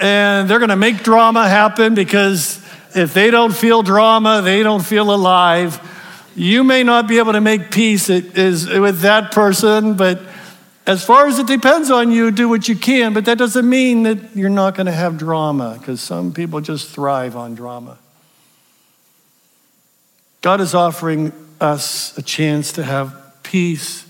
And 0.00 0.50
they're 0.50 0.58
going 0.58 0.70
to 0.70 0.76
make 0.76 1.04
drama 1.04 1.48
happen 1.48 1.94
because 1.94 2.60
if 2.92 3.14
they 3.14 3.30
don't 3.30 3.54
feel 3.54 3.84
drama, 3.84 4.42
they 4.42 4.64
don't 4.64 4.84
feel 4.84 5.14
alive. 5.14 5.80
You 6.34 6.64
may 6.64 6.82
not 6.82 7.06
be 7.06 7.18
able 7.18 7.34
to 7.34 7.40
make 7.40 7.70
peace 7.70 8.08
with 8.08 9.00
that 9.02 9.30
person, 9.30 9.94
but 9.94 10.20
as 10.88 11.04
far 11.04 11.28
as 11.28 11.38
it 11.38 11.46
depends 11.46 11.92
on 11.92 12.10
you, 12.10 12.32
do 12.32 12.48
what 12.48 12.66
you 12.66 12.74
can. 12.74 13.14
But 13.14 13.26
that 13.26 13.38
doesn't 13.38 13.68
mean 13.68 14.02
that 14.02 14.36
you're 14.36 14.50
not 14.50 14.74
going 14.74 14.86
to 14.86 14.92
have 14.92 15.18
drama 15.18 15.76
because 15.78 16.00
some 16.00 16.32
people 16.32 16.60
just 16.60 16.90
thrive 16.90 17.36
on 17.36 17.54
drama. 17.54 17.98
God 20.40 20.60
is 20.60 20.74
offering 20.74 21.32
us 21.60 22.18
a 22.18 22.22
chance 22.22 22.72
to 22.72 22.82
have 22.82 23.14
peace 23.44 24.03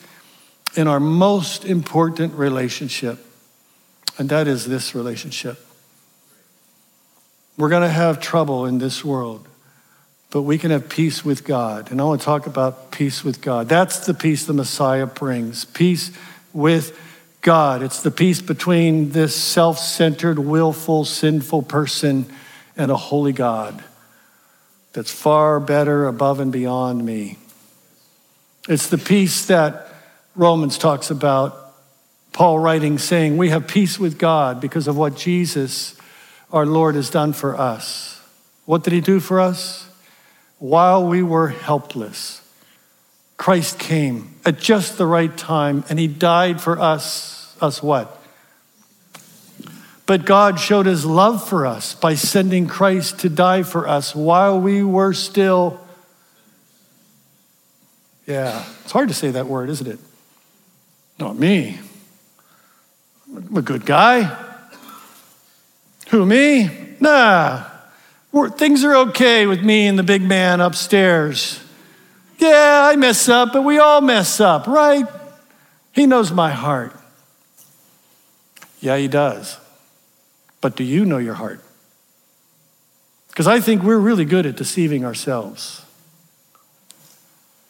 in 0.76 0.88
our 0.88 1.00
most 1.00 1.64
important 1.64 2.34
relationship 2.34 3.24
and 4.18 4.28
that 4.28 4.46
is 4.46 4.66
this 4.66 4.94
relationship. 4.94 5.58
We're 7.56 7.68
going 7.68 7.82
to 7.82 7.88
have 7.88 8.20
trouble 8.20 8.66
in 8.66 8.78
this 8.78 9.04
world, 9.04 9.46
but 10.30 10.42
we 10.42 10.58
can 10.58 10.70
have 10.70 10.88
peace 10.88 11.24
with 11.24 11.44
God. 11.44 11.90
And 11.90 12.00
I 12.00 12.04
want 12.04 12.20
to 12.20 12.24
talk 12.24 12.46
about 12.46 12.90
peace 12.90 13.24
with 13.24 13.40
God. 13.40 13.68
That's 13.68 14.06
the 14.06 14.14
peace 14.14 14.44
the 14.44 14.52
Messiah 14.52 15.06
brings 15.06 15.64
peace 15.64 16.10
with 16.52 16.98
God. 17.40 17.82
It's 17.82 18.02
the 18.02 18.10
peace 18.10 18.40
between 18.40 19.10
this 19.10 19.34
self 19.34 19.78
centered, 19.78 20.38
willful, 20.38 21.04
sinful 21.04 21.62
person 21.62 22.26
and 22.76 22.90
a 22.90 22.96
holy 22.96 23.32
God 23.32 23.82
that's 24.92 25.12
far 25.12 25.58
better 25.60 26.06
above 26.06 26.40
and 26.40 26.52
beyond 26.52 27.04
me. 27.04 27.38
It's 28.68 28.88
the 28.88 28.98
peace 28.98 29.46
that 29.46 29.93
Romans 30.36 30.78
talks 30.78 31.10
about 31.10 31.64
Paul 32.32 32.58
writing, 32.58 32.98
saying, 32.98 33.36
We 33.36 33.50
have 33.50 33.68
peace 33.68 33.98
with 33.98 34.18
God 34.18 34.60
because 34.60 34.88
of 34.88 34.96
what 34.96 35.16
Jesus, 35.16 35.96
our 36.52 36.66
Lord, 36.66 36.96
has 36.96 37.08
done 37.08 37.32
for 37.32 37.56
us. 37.56 38.20
What 38.64 38.82
did 38.82 38.92
he 38.92 39.00
do 39.00 39.20
for 39.20 39.40
us? 39.40 39.88
While 40.58 41.06
we 41.06 41.22
were 41.22 41.48
helpless, 41.48 42.40
Christ 43.36 43.78
came 43.78 44.34
at 44.44 44.58
just 44.58 44.98
the 44.98 45.06
right 45.06 45.36
time 45.36 45.84
and 45.88 45.98
he 45.98 46.08
died 46.08 46.60
for 46.60 46.80
us. 46.80 47.56
Us 47.60 47.82
what? 47.82 48.20
But 50.06 50.24
God 50.24 50.58
showed 50.58 50.86
his 50.86 51.06
love 51.06 51.48
for 51.48 51.66
us 51.66 51.94
by 51.94 52.14
sending 52.14 52.66
Christ 52.66 53.20
to 53.20 53.28
die 53.28 53.62
for 53.62 53.88
us 53.88 54.14
while 54.14 54.60
we 54.60 54.82
were 54.82 55.12
still. 55.12 55.80
Yeah, 58.26 58.64
it's 58.82 58.92
hard 58.92 59.08
to 59.08 59.14
say 59.14 59.30
that 59.30 59.46
word, 59.46 59.70
isn't 59.70 59.86
it? 59.86 59.98
Not 61.18 61.38
me. 61.38 61.78
I'm 63.34 63.56
a 63.56 63.62
good 63.62 63.86
guy. 63.86 64.24
Who, 66.08 66.26
me? 66.26 66.96
Nah. 67.00 67.64
We're, 68.32 68.50
things 68.50 68.84
are 68.84 68.96
okay 69.08 69.46
with 69.46 69.62
me 69.62 69.86
and 69.86 69.98
the 69.98 70.02
big 70.02 70.22
man 70.22 70.60
upstairs. 70.60 71.60
Yeah, 72.38 72.88
I 72.90 72.96
mess 72.96 73.28
up, 73.28 73.52
but 73.52 73.62
we 73.62 73.78
all 73.78 74.00
mess 74.00 74.40
up, 74.40 74.66
right? 74.66 75.06
He 75.92 76.06
knows 76.06 76.32
my 76.32 76.50
heart. 76.50 76.92
Yeah, 78.80 78.96
he 78.96 79.08
does. 79.08 79.58
But 80.60 80.76
do 80.76 80.82
you 80.82 81.04
know 81.04 81.18
your 81.18 81.34
heart? 81.34 81.62
Because 83.28 83.46
I 83.46 83.60
think 83.60 83.82
we're 83.82 83.98
really 83.98 84.24
good 84.24 84.46
at 84.46 84.56
deceiving 84.56 85.04
ourselves. 85.04 85.83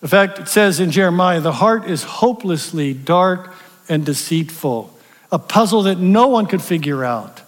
In 0.04 0.08
fact, 0.08 0.38
it 0.38 0.48
says 0.48 0.78
in 0.78 0.92
Jeremiah, 0.92 1.40
the 1.40 1.50
heart 1.50 1.90
is 1.90 2.04
hopelessly 2.04 2.94
dark 2.94 3.52
and 3.88 4.06
deceitful 4.06 4.94
a 5.32 5.38
puzzle 5.38 5.82
that 5.82 5.98
no 5.98 6.28
one 6.28 6.46
could 6.46 6.62
figure 6.62 7.04
out. 7.04 7.42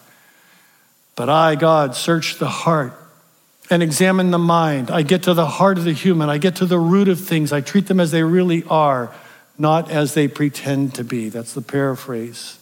But 1.14 1.28
I, 1.28 1.54
God, 1.54 1.94
search 1.94 2.38
the 2.38 2.48
heart 2.48 2.94
and 3.70 3.80
examine 3.80 4.32
the 4.32 4.40
mind. 4.40 4.90
I 4.90 5.02
get 5.02 5.22
to 5.22 5.34
the 5.34 5.46
heart 5.46 5.78
of 5.78 5.84
the 5.84 5.92
human. 5.92 6.28
I 6.28 6.38
get 6.38 6.56
to 6.56 6.66
the 6.66 6.80
root 6.80 7.06
of 7.06 7.20
things. 7.20 7.52
I 7.52 7.60
treat 7.60 7.86
them 7.86 8.00
as 8.00 8.10
they 8.10 8.24
really 8.24 8.64
are, 8.64 9.14
not 9.56 9.88
as 9.88 10.14
they 10.14 10.26
pretend 10.26 10.94
to 10.96 11.04
be. 11.04 11.28
That's 11.28 11.52
the 11.52 11.62
paraphrase 11.62 12.58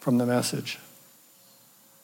from 0.00 0.18
the 0.18 0.26
message. 0.26 0.80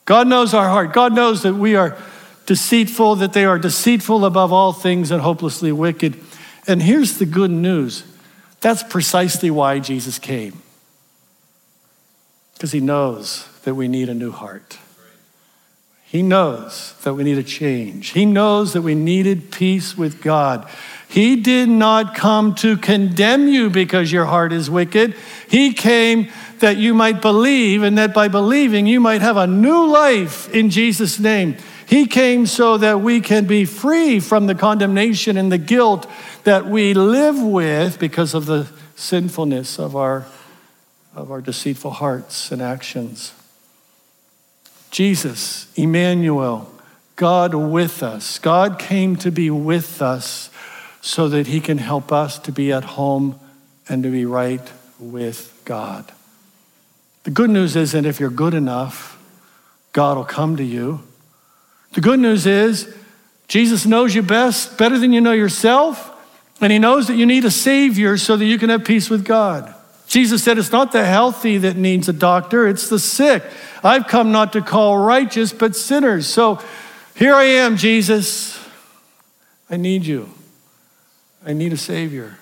God 0.04 0.28
knows 0.28 0.54
our 0.54 0.68
heart. 0.68 0.92
God 0.92 1.14
knows 1.14 1.42
that 1.42 1.54
we 1.54 1.74
are 1.74 1.98
deceitful, 2.46 3.16
that 3.16 3.32
they 3.32 3.44
are 3.44 3.58
deceitful 3.58 4.24
above 4.24 4.52
all 4.52 4.72
things 4.72 5.10
and 5.10 5.20
hopelessly 5.20 5.72
wicked. 5.72 6.14
And 6.68 6.82
here's 6.82 7.18
the 7.18 7.26
good 7.26 7.50
news 7.50 8.04
that's 8.60 8.82
precisely 8.82 9.50
why 9.50 9.78
Jesus 9.78 10.18
came. 10.18 10.62
Because 12.54 12.72
he 12.72 12.80
knows 12.80 13.48
that 13.62 13.74
we 13.74 13.86
need 13.86 14.08
a 14.08 14.14
new 14.14 14.32
heart. 14.32 14.78
He 16.04 16.22
knows 16.22 16.94
that 17.02 17.14
we 17.14 17.22
need 17.22 17.38
a 17.38 17.42
change. 17.42 18.08
He 18.08 18.24
knows 18.24 18.72
that 18.72 18.82
we 18.82 18.94
needed 18.94 19.52
peace 19.52 19.96
with 19.96 20.22
God. 20.22 20.68
He 21.06 21.36
did 21.36 21.68
not 21.68 22.14
come 22.14 22.54
to 22.56 22.76
condemn 22.76 23.46
you 23.46 23.70
because 23.70 24.10
your 24.10 24.24
heart 24.24 24.52
is 24.52 24.70
wicked. 24.70 25.14
He 25.48 25.72
came 25.72 26.30
that 26.60 26.78
you 26.78 26.94
might 26.94 27.22
believe, 27.22 27.82
and 27.82 27.96
that 27.98 28.12
by 28.12 28.28
believing 28.28 28.86
you 28.86 29.00
might 29.00 29.20
have 29.20 29.36
a 29.36 29.46
new 29.46 29.86
life 29.86 30.52
in 30.52 30.70
Jesus' 30.70 31.20
name. 31.20 31.56
He 31.88 32.06
came 32.06 32.44
so 32.44 32.76
that 32.76 33.00
we 33.00 33.22
can 33.22 33.46
be 33.46 33.64
free 33.64 34.20
from 34.20 34.46
the 34.46 34.54
condemnation 34.54 35.38
and 35.38 35.50
the 35.50 35.56
guilt 35.56 36.06
that 36.44 36.66
we 36.66 36.92
live 36.92 37.42
with 37.42 37.98
because 37.98 38.34
of 38.34 38.44
the 38.44 38.68
sinfulness 38.94 39.78
of 39.78 39.96
our 39.96 40.26
of 41.16 41.32
our 41.32 41.40
deceitful 41.40 41.92
hearts 41.92 42.52
and 42.52 42.60
actions. 42.60 43.32
Jesus, 44.90 45.72
Emmanuel, 45.76 46.70
God 47.16 47.54
with 47.54 48.02
us. 48.02 48.38
God 48.38 48.78
came 48.78 49.16
to 49.16 49.32
be 49.32 49.50
with 49.50 50.02
us 50.02 50.50
so 51.00 51.26
that 51.28 51.46
he 51.46 51.58
can 51.58 51.78
help 51.78 52.12
us 52.12 52.38
to 52.40 52.52
be 52.52 52.70
at 52.70 52.84
home 52.84 53.40
and 53.88 54.02
to 54.02 54.10
be 54.10 54.26
right 54.26 54.70
with 55.00 55.58
God. 55.64 56.12
The 57.24 57.30
good 57.30 57.48
news 57.48 57.76
is 57.76 57.92
that 57.92 58.04
if 58.04 58.20
you're 58.20 58.28
good 58.28 58.54
enough, 58.54 59.18
God 59.94 60.18
will 60.18 60.24
come 60.26 60.58
to 60.58 60.64
you. 60.64 61.07
The 61.92 62.00
good 62.00 62.20
news 62.20 62.46
is 62.46 62.94
Jesus 63.48 63.86
knows 63.86 64.14
you 64.14 64.22
best, 64.22 64.76
better 64.76 64.98
than 64.98 65.12
you 65.12 65.20
know 65.20 65.32
yourself, 65.32 66.14
and 66.60 66.72
he 66.72 66.78
knows 66.78 67.06
that 67.08 67.16
you 67.16 67.26
need 67.26 67.44
a 67.44 67.50
Savior 67.50 68.16
so 68.16 68.36
that 68.36 68.44
you 68.44 68.58
can 68.58 68.68
have 68.68 68.84
peace 68.84 69.08
with 69.08 69.24
God. 69.24 69.74
Jesus 70.06 70.42
said, 70.42 70.58
It's 70.58 70.72
not 70.72 70.92
the 70.92 71.04
healthy 71.04 71.58
that 71.58 71.76
needs 71.76 72.08
a 72.08 72.12
doctor, 72.12 72.66
it's 72.66 72.88
the 72.88 72.98
sick. 72.98 73.42
I've 73.84 74.06
come 74.06 74.32
not 74.32 74.52
to 74.54 74.60
call 74.60 74.98
righteous, 74.98 75.52
but 75.52 75.76
sinners. 75.76 76.26
So 76.26 76.60
here 77.14 77.34
I 77.34 77.44
am, 77.44 77.76
Jesus. 77.76 78.58
I 79.70 79.76
need 79.76 80.04
you. 80.04 80.30
I 81.44 81.52
need 81.52 81.72
a 81.72 81.76
Savior. 81.76 82.38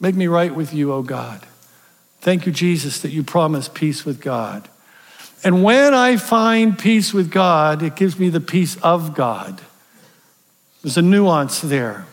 Make 0.00 0.14
me 0.14 0.26
right 0.26 0.54
with 0.54 0.74
you, 0.74 0.92
O 0.92 1.02
God. 1.02 1.46
Thank 2.20 2.46
you, 2.46 2.52
Jesus, 2.52 3.00
that 3.00 3.10
you 3.10 3.22
promise 3.22 3.68
peace 3.68 4.04
with 4.04 4.20
God. 4.20 4.68
And 5.44 5.64
when 5.64 5.92
I 5.92 6.16
find 6.16 6.78
peace 6.78 7.12
with 7.12 7.30
God, 7.30 7.82
it 7.82 7.96
gives 7.96 8.18
me 8.18 8.28
the 8.28 8.40
peace 8.40 8.76
of 8.76 9.14
God. 9.14 9.60
There's 10.82 10.96
a 10.96 11.02
nuance 11.02 11.60
there. 11.60 12.06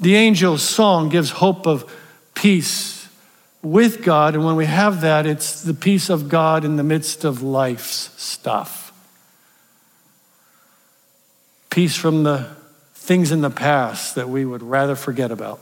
The 0.00 0.16
angel's 0.16 0.62
song 0.62 1.08
gives 1.08 1.30
hope 1.30 1.66
of 1.66 1.90
peace 2.34 3.08
with 3.62 4.02
God. 4.02 4.34
And 4.34 4.44
when 4.44 4.56
we 4.56 4.66
have 4.66 5.00
that, 5.02 5.26
it's 5.26 5.62
the 5.62 5.74
peace 5.74 6.08
of 6.08 6.28
God 6.28 6.64
in 6.64 6.76
the 6.76 6.84
midst 6.84 7.24
of 7.24 7.42
life's 7.42 8.10
stuff. 8.22 8.92
Peace 11.70 11.96
from 11.96 12.22
the 12.22 12.48
things 12.94 13.32
in 13.32 13.40
the 13.40 13.50
past 13.50 14.14
that 14.14 14.28
we 14.28 14.44
would 14.44 14.62
rather 14.62 14.94
forget 14.94 15.30
about. 15.30 15.60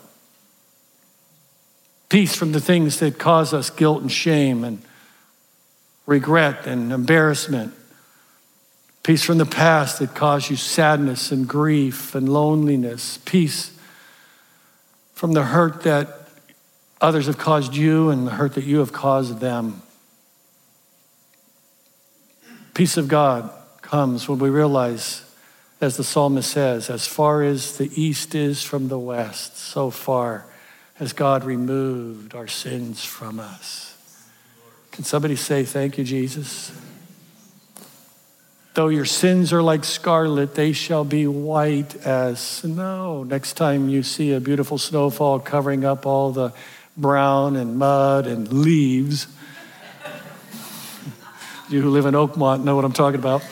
Peace 2.09 2.35
from 2.37 2.53
the 2.53 2.61
things 2.61 3.01
that 3.01 3.19
cause 3.19 3.53
us 3.53 3.71
guilt 3.71 4.03
and 4.03 4.13
shame 4.13 4.63
and 4.63 4.81
regret 6.07 6.67
and 6.67 6.93
embarrassment. 6.93 7.75
Peace 9.03 9.23
from 9.23 9.39
the 9.39 9.47
past 9.47 9.99
that 9.99 10.15
caused 10.15 10.51
you 10.51 10.57
sadness 10.57 11.31
and 11.31 11.47
grief 11.47 12.15
and 12.15 12.29
loneliness. 12.29 13.19
Peace 13.25 13.77
from 15.15 15.33
the 15.33 15.45
hurt 15.45 15.83
that 15.83 16.29
others 17.01 17.27
have 17.27 17.39
caused 17.39 17.75
you 17.75 18.11
and 18.11 18.27
the 18.27 18.33
hurt 18.33 18.55
that 18.55 18.65
you 18.65 18.79
have 18.79 18.93
caused 18.93 19.41
them. 19.41 19.83
Peace 22.75 22.97
of 22.97 23.09
God 23.09 23.51
comes 23.81 24.29
when 24.29 24.39
we 24.39 24.51
realize, 24.51 25.23
as 25.81 25.97
the 25.97 26.05
psalmist 26.05 26.51
says, 26.51 26.91
as 26.91 27.07
far 27.07 27.43
as 27.43 27.79
the 27.79 27.91
east 27.95 28.35
is 28.35 28.63
from 28.63 28.89
the 28.89 28.99
west, 28.99 29.57
so 29.57 29.89
far 29.89 30.47
has 30.95 31.13
God 31.13 31.45
removed 31.45 32.35
our 32.35 32.49
sins 32.49 33.05
from 33.05 33.39
us. 33.39 33.86
Can 34.97 35.05
somebody 35.05 35.37
say, 35.37 35.63
Thank 35.63 35.99
you, 35.99 36.05
Jesus? 36.05 36.73
Though 38.73 38.89
your 38.89 39.05
sins 39.05 39.53
are 39.53 39.63
like 39.63 39.85
scarlet, 39.85 40.55
they 40.55 40.73
shall 40.73 41.05
be 41.05 41.27
white 41.27 41.95
as 42.07 42.41
snow. 42.41 43.23
Next 43.23 43.59
time 43.59 43.91
you 43.91 44.03
see 44.03 44.33
a 44.33 44.41
beautiful 44.41 44.79
snowfall 44.79 45.41
covering 45.41 45.85
up 45.85 46.07
all 46.07 46.33
the 46.33 46.55
brown 46.97 47.57
and 47.57 47.79
mud 47.79 48.27
and 48.27 48.51
leaves, 48.51 49.27
you 51.69 51.83
who 51.83 51.91
live 51.91 52.07
in 52.07 52.15
Oakmont 52.15 52.65
know 52.65 52.75
what 52.75 52.87
I'm 52.87 52.95
talking 52.95 53.21
about. 53.21 53.43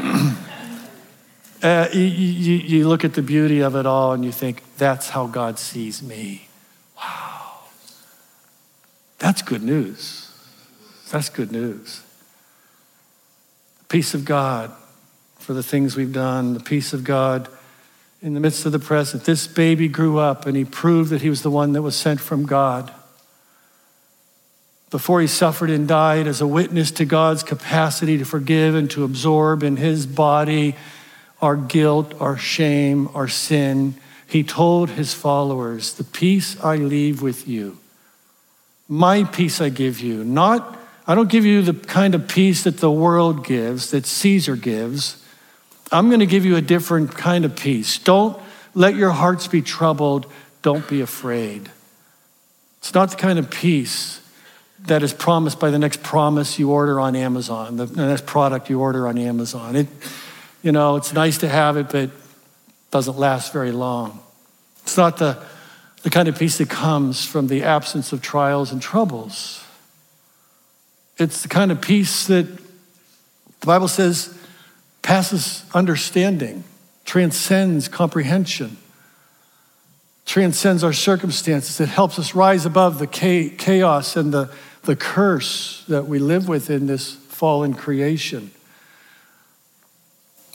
uh, 1.62 1.88
you, 1.92 2.00
you, 2.00 2.56
you 2.56 2.88
look 2.88 3.04
at 3.04 3.14
the 3.14 3.22
beauty 3.22 3.60
of 3.60 3.76
it 3.76 3.86
all 3.86 4.14
and 4.14 4.24
you 4.24 4.32
think, 4.32 4.64
that's 4.78 5.10
how 5.10 5.28
God 5.28 5.60
sees 5.60 6.02
me. 6.02 6.48
Wow. 6.96 7.60
That's 9.20 9.42
good 9.42 9.62
news. 9.62 10.21
That's 11.12 11.28
good 11.28 11.52
news 11.52 12.02
The 13.80 13.84
peace 13.84 14.14
of 14.14 14.24
God 14.24 14.72
for 15.38 15.52
the 15.52 15.62
things 15.62 15.94
we've 15.94 16.12
done, 16.12 16.54
the 16.54 16.60
peace 16.60 16.92
of 16.92 17.04
God 17.04 17.48
in 18.22 18.34
the 18.34 18.40
midst 18.40 18.64
of 18.64 18.72
the 18.72 18.78
present. 18.78 19.24
This 19.24 19.46
baby 19.46 19.88
grew 19.88 20.18
up 20.18 20.46
and 20.46 20.56
he 20.56 20.64
proved 20.64 21.10
that 21.10 21.20
he 21.20 21.28
was 21.28 21.42
the 21.42 21.50
one 21.50 21.72
that 21.74 21.82
was 21.82 21.96
sent 21.96 22.20
from 22.20 22.46
God. 22.46 22.92
Before 24.90 25.20
he 25.20 25.26
suffered 25.26 25.68
and 25.68 25.86
died 25.86 26.26
as 26.26 26.40
a 26.40 26.46
witness 26.46 26.90
to 26.92 27.04
God's 27.04 27.42
capacity 27.42 28.16
to 28.18 28.24
forgive 28.24 28.74
and 28.74 28.90
to 28.92 29.04
absorb 29.04 29.62
in 29.62 29.76
his 29.76 30.06
body 30.06 30.76
our 31.42 31.56
guilt, 31.56 32.14
our 32.20 32.38
shame, 32.38 33.08
our 33.14 33.28
sin, 33.28 33.94
he 34.26 34.42
told 34.42 34.90
his 34.90 35.12
followers, 35.12 35.94
The 35.94 36.04
peace 36.04 36.58
I 36.62 36.76
leave 36.76 37.20
with 37.20 37.46
you, 37.48 37.78
my 38.88 39.24
peace 39.24 39.60
I 39.60 39.68
give 39.68 40.00
you, 40.00 40.24
not 40.24 40.78
I 41.06 41.14
don't 41.14 41.30
give 41.30 41.44
you 41.44 41.62
the 41.62 41.74
kind 41.74 42.14
of 42.14 42.28
peace 42.28 42.64
that 42.64 42.78
the 42.78 42.90
world 42.90 43.44
gives, 43.44 43.90
that 43.90 44.06
Caesar 44.06 44.56
gives. 44.56 45.24
I'm 45.90 46.08
going 46.08 46.20
to 46.20 46.26
give 46.26 46.44
you 46.44 46.56
a 46.56 46.62
different 46.62 47.12
kind 47.12 47.44
of 47.44 47.56
peace. 47.56 47.98
Don't 47.98 48.40
let 48.74 48.94
your 48.94 49.10
hearts 49.10 49.48
be 49.48 49.62
troubled. 49.62 50.26
Don't 50.62 50.88
be 50.88 51.00
afraid. 51.00 51.70
It's 52.78 52.94
not 52.94 53.10
the 53.10 53.16
kind 53.16 53.38
of 53.38 53.50
peace 53.50 54.20
that 54.86 55.02
is 55.02 55.12
promised 55.12 55.60
by 55.60 55.70
the 55.70 55.78
next 55.78 56.02
promise 56.02 56.58
you 56.58 56.70
order 56.70 56.98
on 56.98 57.14
Amazon, 57.14 57.76
the 57.76 57.86
next 57.86 58.26
product 58.26 58.70
you 58.70 58.80
order 58.80 59.06
on 59.06 59.18
Amazon. 59.18 59.76
It, 59.76 59.86
you 60.62 60.72
know, 60.72 60.96
it's 60.96 61.12
nice 61.12 61.38
to 61.38 61.48
have 61.48 61.76
it, 61.76 61.86
but 61.86 61.94
it 61.94 62.10
doesn't 62.90 63.18
last 63.18 63.52
very 63.52 63.72
long. 63.72 64.20
It's 64.82 64.96
not 64.96 65.18
the, 65.18 65.38
the 66.02 66.10
kind 66.10 66.28
of 66.28 66.38
peace 66.38 66.58
that 66.58 66.70
comes 66.70 67.24
from 67.24 67.46
the 67.46 67.62
absence 67.62 68.12
of 68.12 68.22
trials 68.22 68.72
and 68.72 68.82
troubles. 68.82 69.61
It's 71.18 71.42
the 71.42 71.48
kind 71.48 71.70
of 71.70 71.80
peace 71.80 72.26
that 72.26 72.46
the 72.46 73.66
Bible 73.66 73.88
says 73.88 74.36
passes 75.02 75.64
understanding, 75.74 76.64
transcends 77.04 77.88
comprehension, 77.88 78.76
transcends 80.24 80.82
our 80.82 80.92
circumstances. 80.92 81.80
It 81.80 81.88
helps 81.88 82.18
us 82.18 82.34
rise 82.34 82.66
above 82.66 82.98
the 82.98 83.06
chaos 83.06 84.16
and 84.16 84.32
the, 84.32 84.50
the 84.82 84.96
curse 84.96 85.84
that 85.88 86.06
we 86.06 86.18
live 86.18 86.48
with 86.48 86.70
in 86.70 86.86
this 86.86 87.14
fallen 87.14 87.74
creation. 87.74 88.50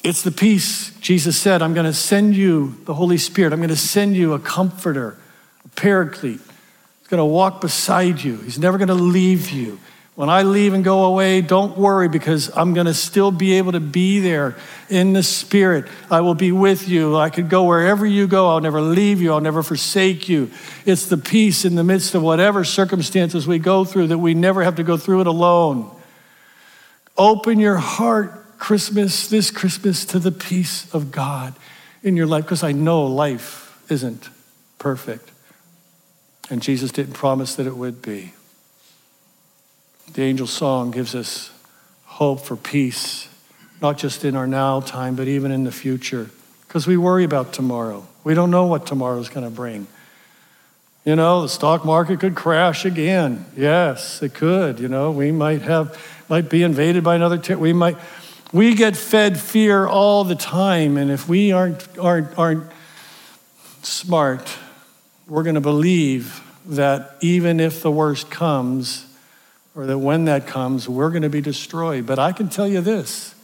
It's 0.04 0.22
the 0.22 0.32
peace, 0.32 0.92
Jesus 1.00 1.38
said, 1.38 1.62
I'm 1.62 1.74
going 1.74 1.86
to 1.86 1.94
send 1.94 2.36
you 2.36 2.78
the 2.86 2.94
Holy 2.94 3.18
Spirit. 3.18 3.52
I'm 3.52 3.60
going 3.60 3.70
to 3.70 3.76
send 3.76 4.16
you 4.16 4.34
a 4.34 4.40
comforter, 4.40 5.18
a 5.66 5.68
paraclete. 5.70 6.40
He's 6.40 7.08
going 7.10 7.20
to 7.20 7.26
walk 7.26 7.62
beside 7.62 8.22
you. 8.22 8.38
He's 8.38 8.58
never 8.58 8.78
going 8.78 8.88
to 8.88 8.94
leave 8.94 9.50
you. 9.50 9.80
When 10.18 10.32
I 10.32 10.42
leave 10.42 10.74
and 10.74 10.84
go 10.84 11.04
away, 11.04 11.42
don't 11.42 11.78
worry 11.78 12.10
because 12.10 12.50
I'm 12.58 12.74
going 12.74 12.88
to 12.88 12.96
still 12.96 13.30
be 13.30 13.60
able 13.60 13.74
to 13.74 13.80
be 13.80 14.20
there 14.20 14.56
in 14.90 15.14
the 15.14 15.22
Spirit. 15.22 15.86
I 16.10 16.22
will 16.22 16.34
be 16.34 16.52
with 16.52 16.90
you. 16.90 17.16
I 17.16 17.30
could 17.30 17.50
go 17.50 17.66
wherever 17.66 18.04
you 18.04 18.26
go. 18.26 18.50
I'll 18.50 18.60
never 18.60 18.82
leave 18.82 19.22
you. 19.22 19.32
I'll 19.32 19.42
never 19.42 19.62
forsake 19.62 20.28
you. 20.28 20.50
It's 20.88 21.06
the 21.06 21.20
peace 21.20 21.66
in 21.66 21.76
the 21.76 21.84
midst 21.84 22.16
of 22.16 22.24
whatever 22.24 22.64
circumstances 22.64 23.46
we 23.46 23.60
go 23.60 23.86
through 23.86 24.08
that 24.08 24.18
we 24.18 24.34
never 24.34 24.64
have 24.64 24.78
to 24.78 24.84
go 24.84 24.98
through 24.98 25.22
it 25.22 25.28
alone. 25.28 25.96
Open 27.16 27.60
your 27.60 27.78
heart, 27.78 28.58
Christmas, 28.58 29.28
this 29.28 29.52
Christmas, 29.52 30.04
to 30.06 30.18
the 30.18 30.32
peace 30.32 30.92
of 30.96 31.12
God 31.12 31.54
in 32.02 32.18
your 32.18 32.26
life 32.26 32.46
because 32.46 32.64
I 32.64 32.72
know 32.72 33.06
life 33.06 33.80
isn't 33.88 34.32
perfect. 34.80 35.30
And 36.50 36.60
Jesus 36.60 36.92
didn't 36.92 37.14
promise 37.14 37.54
that 37.54 37.68
it 37.68 37.78
would 37.78 38.02
be. 38.02 38.34
The 40.14 40.24
angel 40.24 40.48
song 40.48 40.92
gives 40.92 41.16
us 41.16 41.52
hope 42.06 42.42
for 42.42 42.56
peace, 42.56 43.28
not 43.82 43.98
just 43.98 44.26
in 44.26 44.36
our 44.36 44.48
now 44.48 44.80
time, 44.80 45.16
but 45.16 45.28
even 45.28 45.52
in 45.52 45.64
the 45.64 45.72
future. 45.72 46.30
Because 46.68 46.88
we 46.88 46.98
worry 46.98 47.24
about 47.24 47.54
tomorrow. 47.54 48.08
We 48.24 48.34
don't 48.34 48.52
know 48.52 48.66
what 48.66 48.86
tomorrow's 48.86 49.30
going 49.30 49.46
to 49.46 49.50
bring. 49.50 49.88
You 51.06 51.16
know, 51.16 51.44
the 51.44 51.50
stock 51.50 51.86
market 51.86 52.20
could 52.20 52.36
crash 52.36 52.84
again. 52.84 53.46
Yes, 53.56 54.22
it 54.22 54.34
could. 54.34 54.80
You 54.80 54.90
know, 54.90 55.12
we 55.12 55.32
might 55.32 55.62
have, 55.62 55.98
might 56.28 56.50
be 56.50 56.64
invaded 56.64 57.04
by 57.04 57.16
another. 57.16 57.58
We 57.58 57.72
might, 57.72 57.98
we 58.52 58.76
get 58.76 58.98
fed 58.98 59.40
fear 59.40 59.88
all 59.88 60.26
the 60.26 60.36
time, 60.36 60.98
and 60.98 61.10
if 61.10 61.30
we 61.30 61.54
aren't 61.54 61.98
aren't 61.98 62.38
aren't 62.38 62.70
smart, 63.84 64.54
we're 65.28 65.44
going 65.44 65.56
to 65.56 65.62
believe 65.62 66.44
that 66.66 67.16
even 67.22 67.62
if 67.62 67.82
the 67.82 67.92
worst 67.92 68.30
comes, 68.30 69.06
or 69.78 69.86
that 69.86 70.00
when 70.00 70.26
that 70.26 70.48
comes, 70.48 70.90
we're 70.90 71.12
going 71.12 71.22
to 71.22 71.30
be 71.30 71.40
destroyed. 71.40 72.08
But 72.08 72.18
I 72.18 72.32
can 72.32 72.50
tell 72.50 72.68
you 72.68 72.82
this 72.82 73.36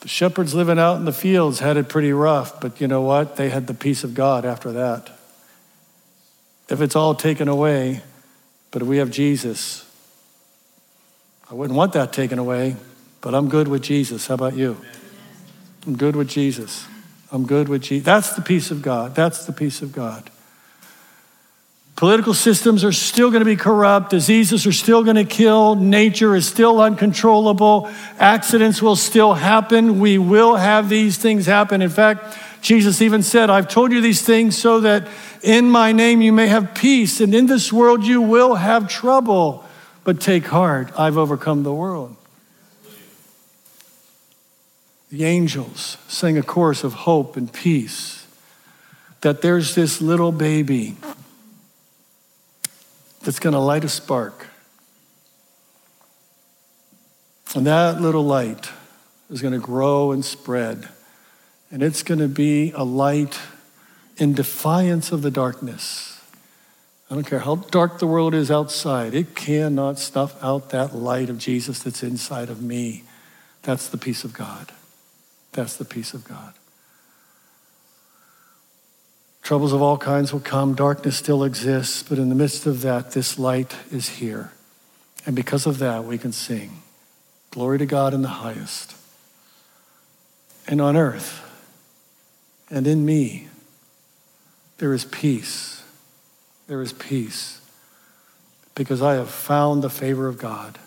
the 0.00 0.08
shepherds 0.08 0.54
living 0.54 0.78
out 0.78 0.96
in 0.96 1.04
the 1.04 1.12
fields 1.12 1.58
had 1.58 1.76
it 1.76 1.90
pretty 1.90 2.10
rough, 2.10 2.58
but 2.58 2.80
you 2.80 2.88
know 2.88 3.02
what? 3.02 3.36
They 3.36 3.50
had 3.50 3.66
the 3.66 3.74
peace 3.74 4.02
of 4.02 4.14
God 4.14 4.46
after 4.46 4.72
that. 4.72 5.10
If 6.70 6.80
it's 6.80 6.96
all 6.96 7.14
taken 7.14 7.48
away, 7.48 8.00
but 8.70 8.82
we 8.82 8.96
have 8.96 9.10
Jesus, 9.10 9.84
I 11.50 11.54
wouldn't 11.54 11.76
want 11.76 11.92
that 11.92 12.14
taken 12.14 12.38
away, 12.38 12.76
but 13.20 13.34
I'm 13.34 13.50
good 13.50 13.68
with 13.68 13.82
Jesus. 13.82 14.26
How 14.26 14.34
about 14.34 14.54
you? 14.54 14.78
I'm 15.86 15.96
good 15.96 16.16
with 16.16 16.28
Jesus. 16.28 16.86
I'm 17.30 17.46
good 17.46 17.68
with 17.68 17.82
Jesus. 17.82 18.06
That's 18.06 18.34
the 18.34 18.42
peace 18.42 18.70
of 18.70 18.80
God. 18.80 19.14
That's 19.14 19.44
the 19.44 19.52
peace 19.52 19.82
of 19.82 19.92
God. 19.92 20.30
Political 21.98 22.34
systems 22.34 22.84
are 22.84 22.92
still 22.92 23.32
going 23.32 23.40
to 23.40 23.44
be 23.44 23.56
corrupt. 23.56 24.10
Diseases 24.10 24.68
are 24.68 24.72
still 24.72 25.02
going 25.02 25.16
to 25.16 25.24
kill. 25.24 25.74
Nature 25.74 26.36
is 26.36 26.46
still 26.46 26.80
uncontrollable. 26.80 27.90
Accidents 28.20 28.80
will 28.80 28.94
still 28.94 29.34
happen. 29.34 29.98
We 29.98 30.16
will 30.16 30.54
have 30.54 30.88
these 30.88 31.16
things 31.16 31.44
happen. 31.46 31.82
In 31.82 31.90
fact, 31.90 32.38
Jesus 32.60 33.02
even 33.02 33.24
said, 33.24 33.50
I've 33.50 33.66
told 33.66 33.90
you 33.90 34.00
these 34.00 34.22
things 34.22 34.56
so 34.56 34.78
that 34.78 35.08
in 35.42 35.68
my 35.68 35.90
name 35.90 36.20
you 36.20 36.32
may 36.32 36.46
have 36.46 36.72
peace. 36.72 37.20
And 37.20 37.34
in 37.34 37.46
this 37.46 37.72
world 37.72 38.04
you 38.04 38.22
will 38.22 38.54
have 38.54 38.88
trouble. 38.88 39.64
But 40.04 40.20
take 40.20 40.46
heart, 40.46 40.92
I've 40.96 41.18
overcome 41.18 41.64
the 41.64 41.74
world. 41.74 42.14
The 45.10 45.24
angels 45.24 45.96
sang 46.06 46.38
a 46.38 46.44
chorus 46.44 46.84
of 46.84 46.92
hope 46.92 47.36
and 47.36 47.52
peace 47.52 48.24
that 49.22 49.42
there's 49.42 49.74
this 49.74 50.00
little 50.00 50.30
baby 50.30 50.96
that's 53.28 53.40
going 53.40 53.52
to 53.52 53.58
light 53.58 53.84
a 53.84 53.88
spark. 53.90 54.46
And 57.54 57.66
that 57.66 58.00
little 58.00 58.24
light 58.24 58.70
is 59.28 59.42
going 59.42 59.52
to 59.52 59.60
grow 59.60 60.12
and 60.12 60.24
spread. 60.24 60.88
And 61.70 61.82
it's 61.82 62.02
going 62.02 62.20
to 62.20 62.28
be 62.28 62.72
a 62.72 62.84
light 62.84 63.38
in 64.16 64.32
defiance 64.32 65.12
of 65.12 65.20
the 65.20 65.30
darkness. 65.30 66.22
I 67.10 67.16
don't 67.16 67.26
care 67.26 67.40
how 67.40 67.56
dark 67.56 67.98
the 67.98 68.06
world 68.06 68.32
is 68.32 68.50
outside, 68.50 69.12
it 69.12 69.34
cannot 69.34 69.98
snuff 69.98 70.42
out 70.42 70.70
that 70.70 70.96
light 70.96 71.28
of 71.28 71.36
Jesus 71.36 71.82
that's 71.82 72.02
inside 72.02 72.48
of 72.48 72.62
me. 72.62 73.04
That's 73.60 73.88
the 73.90 73.98
peace 73.98 74.24
of 74.24 74.32
God. 74.32 74.72
That's 75.52 75.76
the 75.76 75.84
peace 75.84 76.14
of 76.14 76.24
God. 76.24 76.54
Troubles 79.48 79.72
of 79.72 79.80
all 79.80 79.96
kinds 79.96 80.30
will 80.30 80.40
come, 80.40 80.74
darkness 80.74 81.16
still 81.16 81.42
exists, 81.42 82.02
but 82.02 82.18
in 82.18 82.28
the 82.28 82.34
midst 82.34 82.66
of 82.66 82.82
that, 82.82 83.12
this 83.12 83.38
light 83.38 83.74
is 83.90 84.06
here. 84.06 84.52
And 85.24 85.34
because 85.34 85.64
of 85.64 85.78
that, 85.78 86.04
we 86.04 86.18
can 86.18 86.32
sing 86.32 86.82
Glory 87.50 87.78
to 87.78 87.86
God 87.86 88.12
in 88.12 88.20
the 88.20 88.28
highest. 88.28 88.94
And 90.66 90.82
on 90.82 90.98
earth 90.98 91.42
and 92.68 92.86
in 92.86 93.06
me, 93.06 93.48
there 94.76 94.92
is 94.92 95.06
peace. 95.06 95.82
There 96.66 96.82
is 96.82 96.92
peace 96.92 97.62
because 98.74 99.00
I 99.00 99.14
have 99.14 99.30
found 99.30 99.82
the 99.82 99.88
favor 99.88 100.28
of 100.28 100.36
God. 100.36 100.78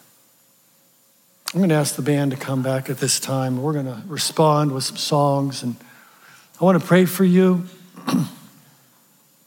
I'm 1.51 1.61
going 1.61 1.69
to 1.69 1.75
ask 1.77 1.95
the 1.95 2.03
band 2.03 2.29
to 2.29 2.37
come 2.37 2.61
back 2.61 2.91
at 2.91 2.99
this 2.99 3.19
time. 3.19 3.63
We're 3.63 3.73
going 3.73 3.87
to 3.87 4.03
respond 4.05 4.71
with 4.71 4.83
some 4.83 4.97
songs, 4.97 5.63
and 5.63 5.77
I 6.59 6.63
want 6.63 6.79
to 6.79 6.87
pray 6.87 7.05
for 7.05 7.25
you. 7.25 7.65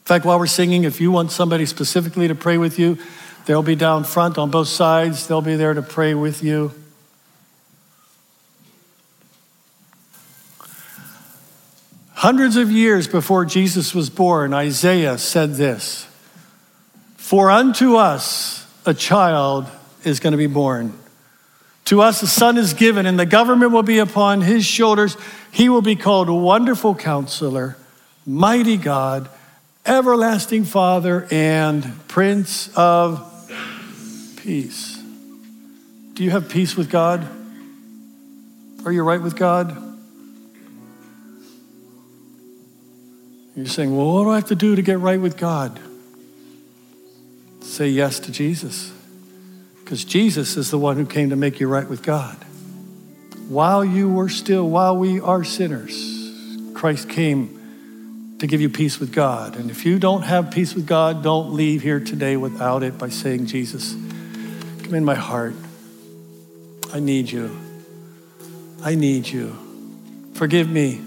In 0.05 0.07
fact, 0.07 0.23
while 0.23 0.37
we're 0.37 0.45
singing, 0.45 0.83
if 0.83 1.01
you 1.01 1.09
want 1.09 1.31
somebody 1.31 1.65
specifically 1.65 2.27
to 2.27 2.35
pray 2.35 2.59
with 2.59 2.77
you, 2.77 2.99
they'll 3.47 3.63
be 3.63 3.73
down 3.73 4.03
front 4.03 4.37
on 4.37 4.51
both 4.51 4.67
sides. 4.67 5.25
They'll 5.25 5.41
be 5.41 5.55
there 5.55 5.73
to 5.73 5.81
pray 5.81 6.13
with 6.13 6.43
you. 6.43 6.71
Hundreds 12.13 12.55
of 12.55 12.69
years 12.69 13.07
before 13.07 13.45
Jesus 13.45 13.95
was 13.95 14.11
born, 14.11 14.53
Isaiah 14.53 15.17
said 15.17 15.55
this 15.55 16.07
For 17.17 17.49
unto 17.49 17.95
us 17.95 18.71
a 18.85 18.93
child 18.93 19.65
is 20.03 20.19
going 20.19 20.33
to 20.33 20.37
be 20.37 20.45
born. 20.45 20.93
To 21.85 22.01
us 22.01 22.21
a 22.21 22.27
son 22.27 22.59
is 22.59 22.75
given, 22.75 23.07
and 23.07 23.17
the 23.17 23.25
government 23.25 23.71
will 23.71 23.81
be 23.81 23.97
upon 23.97 24.41
his 24.41 24.67
shoulders. 24.67 25.17
He 25.51 25.67
will 25.67 25.81
be 25.81 25.95
called 25.95 26.29
Wonderful 26.29 26.93
Counselor, 26.93 27.75
Mighty 28.23 28.77
God, 28.77 29.29
Everlasting 29.85 30.63
Father, 30.63 31.27
and 31.29 32.07
Prince 32.07 32.75
of 32.75 33.31
Peace. 34.37 34.99
Do 36.13 36.23
you 36.23 36.31
have 36.31 36.49
peace 36.49 36.75
with 36.75 36.89
God? 36.89 37.27
Are 38.83 38.91
you 38.91 39.03
right 39.03 39.21
with 39.21 39.35
God? 39.35 39.77
You're 43.55 43.67
saying, 43.67 43.95
well, 43.95 44.13
what 44.13 44.23
do 44.23 44.29
I 44.31 44.35
have 44.35 44.47
to 44.47 44.55
do 44.55 44.75
to 44.75 44.81
get 44.81 44.99
right 44.99 45.19
with 45.19 45.37
God? 45.37 45.79
Say 47.61 47.89
yes 47.89 48.19
to 48.21 48.31
Jesus. 48.31 48.91
Because 49.83 50.03
Jesus 50.03 50.57
is 50.57 50.71
the 50.71 50.79
one 50.79 50.97
who 50.97 51.05
came 51.05 51.29
to 51.29 51.35
make 51.35 51.59
you 51.59 51.67
right 51.67 51.87
with 51.87 52.01
God. 52.01 52.37
While 53.47 53.85
you 53.85 54.09
were 54.09 54.29
still, 54.29 54.67
while 54.67 54.97
we 54.97 55.19
are 55.19 55.43
sinners, 55.43 55.93
Christ 56.73 57.07
came 57.07 57.54
to 58.45 58.51
give 58.51 58.61
you 58.61 58.69
peace 58.69 58.99
with 58.99 59.11
God. 59.11 59.55
And 59.55 59.71
if 59.71 59.87
you 59.87 59.97
don't 59.97 60.21
have 60.21 60.51
peace 60.51 60.75
with 60.75 60.85
God, 60.85 61.23
don't 61.23 61.53
leave 61.53 61.81
here 61.81 61.99
today 61.99 62.37
without 62.37 62.83
it 62.83 62.95
by 62.95 63.09
saying, 63.09 63.47
Jesus, 63.47 63.93
come 64.83 64.93
in 64.93 65.03
my 65.03 65.15
heart. 65.15 65.55
I 66.93 66.99
need 66.99 67.31
you. 67.31 67.57
I 68.83 68.93
need 68.93 69.27
you. 69.27 69.57
Forgive 70.35 70.69
me. 70.69 71.01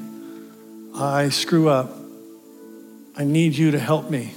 I 0.96 1.28
screw 1.28 1.68
up. 1.68 1.92
I 3.16 3.22
need 3.22 3.54
you 3.54 3.70
to 3.70 3.78
help 3.78 4.10
me. 4.10 4.34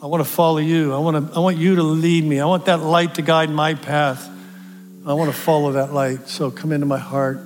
I 0.00 0.06
want 0.06 0.24
to 0.24 0.28
follow 0.28 0.58
you. 0.58 0.94
I 0.94 0.98
want, 0.98 1.32
to, 1.32 1.36
I 1.36 1.40
want 1.40 1.56
you 1.56 1.74
to 1.74 1.82
lead 1.82 2.22
me. 2.22 2.38
I 2.38 2.46
want 2.46 2.66
that 2.66 2.78
light 2.78 3.16
to 3.16 3.22
guide 3.22 3.50
my 3.50 3.74
path. 3.74 4.30
I 5.04 5.14
want 5.14 5.32
to 5.32 5.36
follow 5.36 5.72
that 5.72 5.92
light. 5.92 6.28
So 6.28 6.52
come 6.52 6.70
into 6.70 6.86
my 6.86 6.98
heart. 6.98 7.40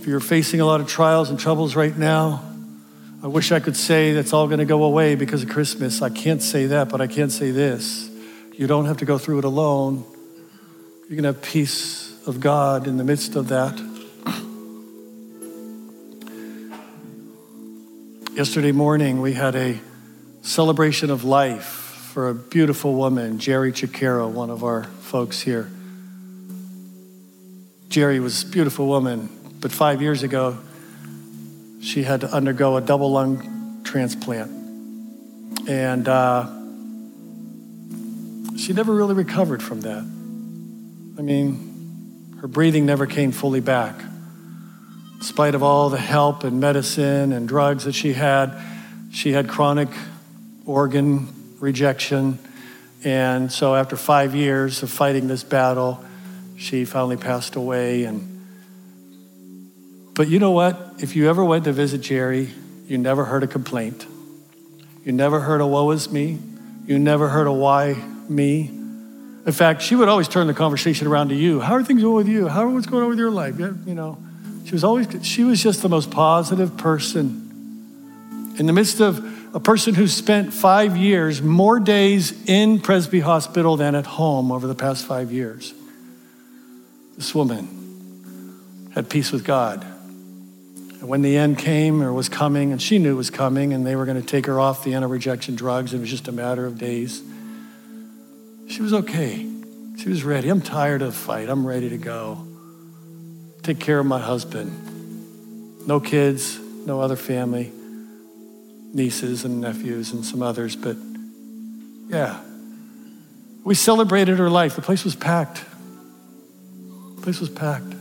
If 0.00 0.08
you're 0.08 0.18
facing 0.18 0.60
a 0.60 0.66
lot 0.66 0.80
of 0.80 0.88
trials 0.88 1.30
and 1.30 1.38
troubles 1.38 1.76
right 1.76 1.96
now, 1.96 2.42
I 3.26 3.28
wish 3.28 3.50
I 3.50 3.58
could 3.58 3.76
say 3.76 4.12
that's 4.12 4.32
all 4.32 4.46
going 4.46 4.60
to 4.60 4.64
go 4.64 4.84
away 4.84 5.16
because 5.16 5.42
of 5.42 5.48
Christmas. 5.48 6.00
I 6.00 6.10
can't 6.10 6.40
say 6.40 6.66
that, 6.66 6.88
but 6.88 7.00
I 7.00 7.08
can 7.08 7.28
say 7.28 7.50
this. 7.50 8.08
You 8.54 8.68
don't 8.68 8.84
have 8.84 8.98
to 8.98 9.04
go 9.04 9.18
through 9.18 9.40
it 9.40 9.44
alone. 9.44 10.04
You 11.10 11.16
can 11.16 11.24
have 11.24 11.42
peace 11.42 12.24
of 12.28 12.38
God 12.38 12.86
in 12.86 12.98
the 12.98 13.02
midst 13.02 13.34
of 13.34 13.48
that. 13.48 13.76
Yesterday 18.36 18.70
morning, 18.70 19.20
we 19.20 19.32
had 19.32 19.56
a 19.56 19.80
celebration 20.42 21.10
of 21.10 21.24
life 21.24 21.64
for 21.64 22.28
a 22.28 22.34
beautiful 22.34 22.94
woman, 22.94 23.40
Jerry 23.40 23.72
Chicaro, 23.72 24.30
one 24.30 24.50
of 24.50 24.62
our 24.62 24.84
folks 24.84 25.40
here. 25.40 25.68
Jerry 27.88 28.20
was 28.20 28.44
a 28.44 28.46
beautiful 28.46 28.86
woman, 28.86 29.28
but 29.58 29.72
five 29.72 30.00
years 30.00 30.22
ago, 30.22 30.58
she 31.86 32.02
had 32.02 32.22
to 32.22 32.32
undergo 32.32 32.76
a 32.76 32.80
double 32.80 33.12
lung 33.12 33.80
transplant. 33.84 34.50
And 35.68 36.08
uh, 36.08 36.46
she 38.56 38.72
never 38.72 38.92
really 38.92 39.14
recovered 39.14 39.62
from 39.62 39.82
that. 39.82 40.02
I 41.18 41.22
mean, 41.22 42.34
her 42.40 42.48
breathing 42.48 42.86
never 42.86 43.06
came 43.06 43.30
fully 43.30 43.60
back 43.60 44.00
in 44.00 45.22
spite 45.22 45.54
of 45.54 45.62
all 45.62 45.88
the 45.88 45.96
help 45.96 46.42
and 46.42 46.58
medicine 46.60 47.32
and 47.32 47.46
drugs 47.46 47.84
that 47.84 47.94
she 47.94 48.12
had, 48.12 48.60
she 49.12 49.32
had 49.32 49.48
chronic 49.48 49.88
organ 50.64 51.28
rejection. 51.60 52.40
And 53.04 53.52
so, 53.52 53.76
after 53.76 53.96
five 53.96 54.34
years 54.34 54.82
of 54.82 54.90
fighting 54.90 55.28
this 55.28 55.44
battle, 55.44 56.04
she 56.56 56.84
finally 56.84 57.16
passed 57.16 57.54
away. 57.54 58.02
And 58.04 58.44
but 60.14 60.28
you 60.28 60.40
know 60.40 60.50
what? 60.50 60.85
If 60.98 61.14
you 61.14 61.28
ever 61.28 61.44
went 61.44 61.64
to 61.64 61.72
visit 61.72 62.00
Jerry, 62.00 62.50
you 62.86 62.96
never 62.96 63.26
heard 63.26 63.42
a 63.42 63.46
complaint. 63.46 64.06
You 65.04 65.12
never 65.12 65.40
heard 65.40 65.60
a 65.60 65.66
woe 65.66 65.90
is 65.90 66.10
me. 66.10 66.38
You 66.86 66.98
never 66.98 67.28
heard 67.28 67.46
a 67.46 67.52
why 67.52 67.92
me. 68.28 68.68
In 69.46 69.52
fact, 69.52 69.82
she 69.82 69.94
would 69.94 70.08
always 70.08 70.26
turn 70.26 70.46
the 70.46 70.54
conversation 70.54 71.06
around 71.06 71.28
to 71.28 71.34
you. 71.34 71.60
How 71.60 71.74
are 71.74 71.84
things 71.84 72.02
going 72.02 72.16
with 72.16 72.28
you? 72.28 72.48
How 72.48 72.62
are 72.62 72.68
what's 72.68 72.86
going 72.86 73.02
on 73.02 73.10
with 73.10 73.18
your 73.18 73.30
life? 73.30 73.58
You 73.58 73.94
know. 73.94 74.18
She 74.64 74.72
was 74.72 74.82
always, 74.82 75.06
she 75.24 75.44
was 75.44 75.62
just 75.62 75.82
the 75.82 75.88
most 75.88 76.10
positive 76.10 76.76
person. 76.76 78.54
In 78.58 78.66
the 78.66 78.72
midst 78.72 79.00
of 79.00 79.54
a 79.54 79.60
person 79.60 79.94
who 79.94 80.08
spent 80.08 80.52
five 80.52 80.96
years, 80.96 81.42
more 81.42 81.78
days 81.78 82.48
in 82.48 82.80
Presby 82.80 83.20
Hospital 83.20 83.76
than 83.76 83.94
at 83.94 84.06
home 84.06 84.50
over 84.50 84.66
the 84.66 84.74
past 84.74 85.04
five 85.06 85.30
years, 85.30 85.74
this 87.16 87.34
woman 87.34 88.90
had 88.94 89.08
peace 89.08 89.30
with 89.30 89.44
God. 89.44 89.86
And 91.00 91.08
when 91.08 91.22
the 91.22 91.36
end 91.36 91.58
came 91.58 92.02
or 92.02 92.12
was 92.12 92.28
coming, 92.28 92.72
and 92.72 92.80
she 92.80 92.98
knew 92.98 93.12
it 93.12 93.16
was 93.16 93.30
coming, 93.30 93.72
and 93.72 93.86
they 93.86 93.96
were 93.96 94.06
going 94.06 94.20
to 94.20 94.26
take 94.26 94.46
her 94.46 94.58
off 94.58 94.84
the 94.84 94.94
anti 94.94 95.06
rejection 95.06 95.54
drugs, 95.54 95.92
it 95.92 96.00
was 96.00 96.10
just 96.10 96.28
a 96.28 96.32
matter 96.32 96.66
of 96.66 96.78
days, 96.78 97.22
she 98.68 98.82
was 98.82 98.92
okay. 98.92 99.46
She 99.98 100.08
was 100.08 100.24
ready. 100.24 100.48
I'm 100.48 100.60
tired 100.60 101.02
of 101.02 101.12
the 101.12 101.18
fight. 101.18 101.48
I'm 101.48 101.66
ready 101.66 101.88
to 101.90 101.98
go 101.98 102.46
take 103.66 103.80
care 103.80 103.98
of 103.98 104.06
my 104.06 104.20
husband. 104.20 105.86
No 105.88 105.98
kids, 105.98 106.58
no 106.58 107.00
other 107.00 107.16
family, 107.16 107.72
nieces 108.92 109.44
and 109.44 109.60
nephews 109.60 110.12
and 110.12 110.24
some 110.24 110.40
others, 110.40 110.76
but 110.76 110.96
yeah. 112.08 112.40
We 113.64 113.74
celebrated 113.74 114.38
her 114.38 114.48
life. 114.48 114.76
The 114.76 114.82
place 114.82 115.04
was 115.04 115.16
packed. 115.16 115.64
The 117.16 117.22
place 117.22 117.40
was 117.40 117.50
packed. 117.50 117.92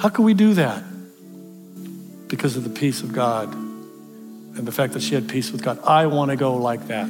How 0.00 0.08
can 0.08 0.24
we 0.24 0.34
do 0.34 0.54
that? 0.54 0.84
Because 2.28 2.56
of 2.56 2.64
the 2.64 2.70
peace 2.70 3.02
of 3.02 3.12
God 3.12 3.52
and 3.54 4.66
the 4.66 4.72
fact 4.72 4.94
that 4.94 5.02
she 5.02 5.14
had 5.14 5.28
peace 5.28 5.52
with 5.52 5.62
God. 5.62 5.78
I 5.84 6.06
want 6.06 6.30
to 6.30 6.36
go 6.36 6.54
like 6.56 6.88
that. 6.88 7.08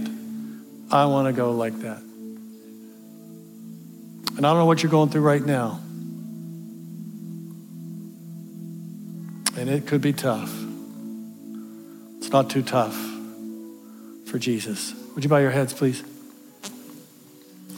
I 0.91 1.07
want 1.07 1.27
to 1.29 1.33
go 1.33 1.53
like 1.53 1.79
that. 1.81 1.99
And 4.37 4.47
I 4.47 4.51
don't 4.51 4.59
know 4.59 4.67
what 4.67 4.83
you're 4.83 4.91
going 4.91 5.09
through 5.09 5.23
right 5.23 5.45
now. 5.45 5.81
And 9.57 9.71
it 9.71 9.87
could 9.87 10.03
be 10.03 10.13
tough. 10.13 10.53
It's 12.19 12.31
not 12.31 12.51
too 12.51 12.63
tough 12.63 12.95
for 14.27 14.39
Jesus. 14.39 14.93
Would 15.15 15.25
you 15.25 15.31
bow 15.31 15.39
your 15.39 15.51
heads, 15.51 15.73
please? 15.73 16.03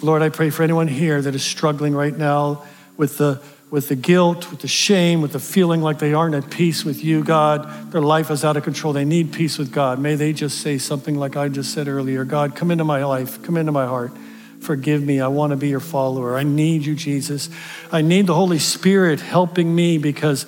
Lord, 0.03 0.23
I 0.23 0.29
pray 0.29 0.51
for 0.51 0.63
anyone 0.63 0.89
here 0.89 1.21
that 1.21 1.35
is 1.35 1.45
struggling 1.45 1.95
right 1.95 2.17
now 2.17 2.65
with 2.97 3.19
the, 3.19 3.41
with 3.71 3.89
the 3.89 3.97
guilt, 3.97 4.51
with 4.51 4.61
the 4.61 4.69
shame, 4.69 5.21
with 5.21 5.33
the 5.33 5.41
feeling 5.41 5.83
like 5.83 5.99
they 5.99 6.15
aren't 6.15 6.35
at 6.35 6.51
peace 6.51 6.85
with 6.85 7.05
you, 7.05 7.23
God. 7.23 7.93
Their 7.93 8.01
life 8.01 8.31
is 8.31 8.45
out 8.45 8.57
of 8.57 8.65
control. 8.65 8.93
They 8.93 9.05
need 9.05 9.33
peace 9.33 9.59
with 9.59 9.73
God. 9.73 9.99
May 9.99 10.15
they 10.15 10.33
just 10.33 10.61
say 10.61 10.79
something 10.79 11.17
like 11.17 11.37
I 11.37 11.49
just 11.49 11.75
said 11.75 11.87
earlier 11.87 12.25
God, 12.25 12.57
come 12.57 12.71
into 12.71 12.85
my 12.85 13.05
life, 13.05 13.43
come 13.43 13.57
into 13.57 13.73
my 13.73 13.87
heart. 13.87 14.13
Forgive 14.61 15.03
me. 15.03 15.21
I 15.21 15.29
want 15.29 15.51
to 15.51 15.57
be 15.57 15.69
your 15.69 15.81
follower. 15.81 16.37
I 16.37 16.43
need 16.43 16.85
you, 16.85 16.95
Jesus. 16.95 17.49
I 17.93 18.03
need 18.03 18.27
the 18.27 18.35
Holy 18.35 18.59
Spirit 18.59 19.21
helping 19.21 19.73
me 19.73 19.99
because 19.99 20.47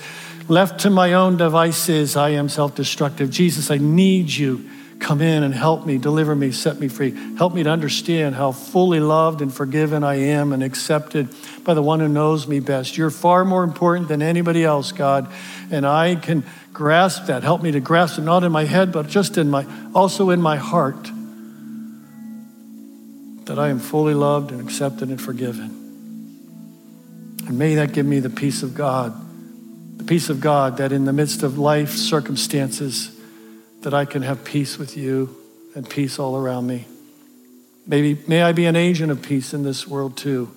left 0.48 0.80
to 0.80 0.90
my 0.90 1.12
own 1.12 1.36
devices, 1.36 2.16
I 2.16 2.30
am 2.30 2.48
self 2.48 2.74
destructive. 2.74 3.30
Jesus, 3.30 3.70
I 3.70 3.78
need 3.78 4.30
you. 4.30 4.68
Come 5.00 5.22
in 5.22 5.42
and 5.42 5.54
help 5.54 5.86
me, 5.86 5.98
deliver 5.98 6.36
me, 6.36 6.52
set 6.52 6.78
me 6.78 6.88
free. 6.88 7.12
Help 7.36 7.54
me 7.54 7.62
to 7.62 7.70
understand 7.70 8.34
how 8.34 8.52
fully 8.52 9.00
loved 9.00 9.40
and 9.40 9.52
forgiven 9.52 10.04
I 10.04 10.16
am 10.16 10.52
and 10.52 10.62
accepted 10.62 11.28
by 11.64 11.74
the 11.74 11.82
one 11.82 12.00
who 12.00 12.08
knows 12.08 12.46
me 12.46 12.60
best. 12.60 12.96
You're 12.98 13.10
far 13.10 13.44
more 13.44 13.64
important 13.64 14.08
than 14.08 14.20
anybody 14.20 14.62
else, 14.62 14.92
God. 14.92 15.32
And 15.70 15.86
I 15.86 16.16
can 16.16 16.44
grasp 16.72 17.26
that. 17.26 17.42
Help 17.42 17.62
me 17.62 17.72
to 17.72 17.80
grasp 17.80 18.18
it, 18.18 18.22
not 18.22 18.44
in 18.44 18.52
my 18.52 18.64
head, 18.64 18.92
but 18.92 19.08
just 19.08 19.38
in 19.38 19.50
my, 19.50 19.66
also 19.94 20.30
in 20.30 20.40
my 20.40 20.56
heart 20.56 21.10
that 23.46 23.58
I 23.58 23.68
am 23.68 23.80
fully 23.80 24.14
loved 24.14 24.52
and 24.52 24.60
accepted 24.60 25.08
and 25.08 25.20
forgiven. 25.20 25.80
And 27.48 27.58
may 27.58 27.74
that 27.76 27.92
give 27.92 28.06
me 28.06 28.20
the 28.20 28.30
peace 28.30 28.62
of 28.62 28.74
God, 28.74 29.12
the 29.96 30.04
peace 30.04 30.28
of 30.28 30.40
God 30.40 30.76
that 30.76 30.92
in 30.92 31.04
the 31.04 31.12
midst 31.12 31.42
of 31.42 31.58
life 31.58 31.90
circumstances, 31.90 33.10
that 33.82 33.94
I 33.94 34.04
can 34.04 34.22
have 34.22 34.44
peace 34.44 34.78
with 34.78 34.96
you 34.96 35.36
and 35.74 35.88
peace 35.88 36.18
all 36.18 36.36
around 36.36 36.66
me. 36.66 36.86
Maybe 37.86 38.18
may 38.26 38.42
I 38.42 38.52
be 38.52 38.66
an 38.66 38.76
agent 38.76 39.10
of 39.10 39.22
peace 39.22 39.54
in 39.54 39.62
this 39.62 39.86
world 39.86 40.16
too. 40.16 40.50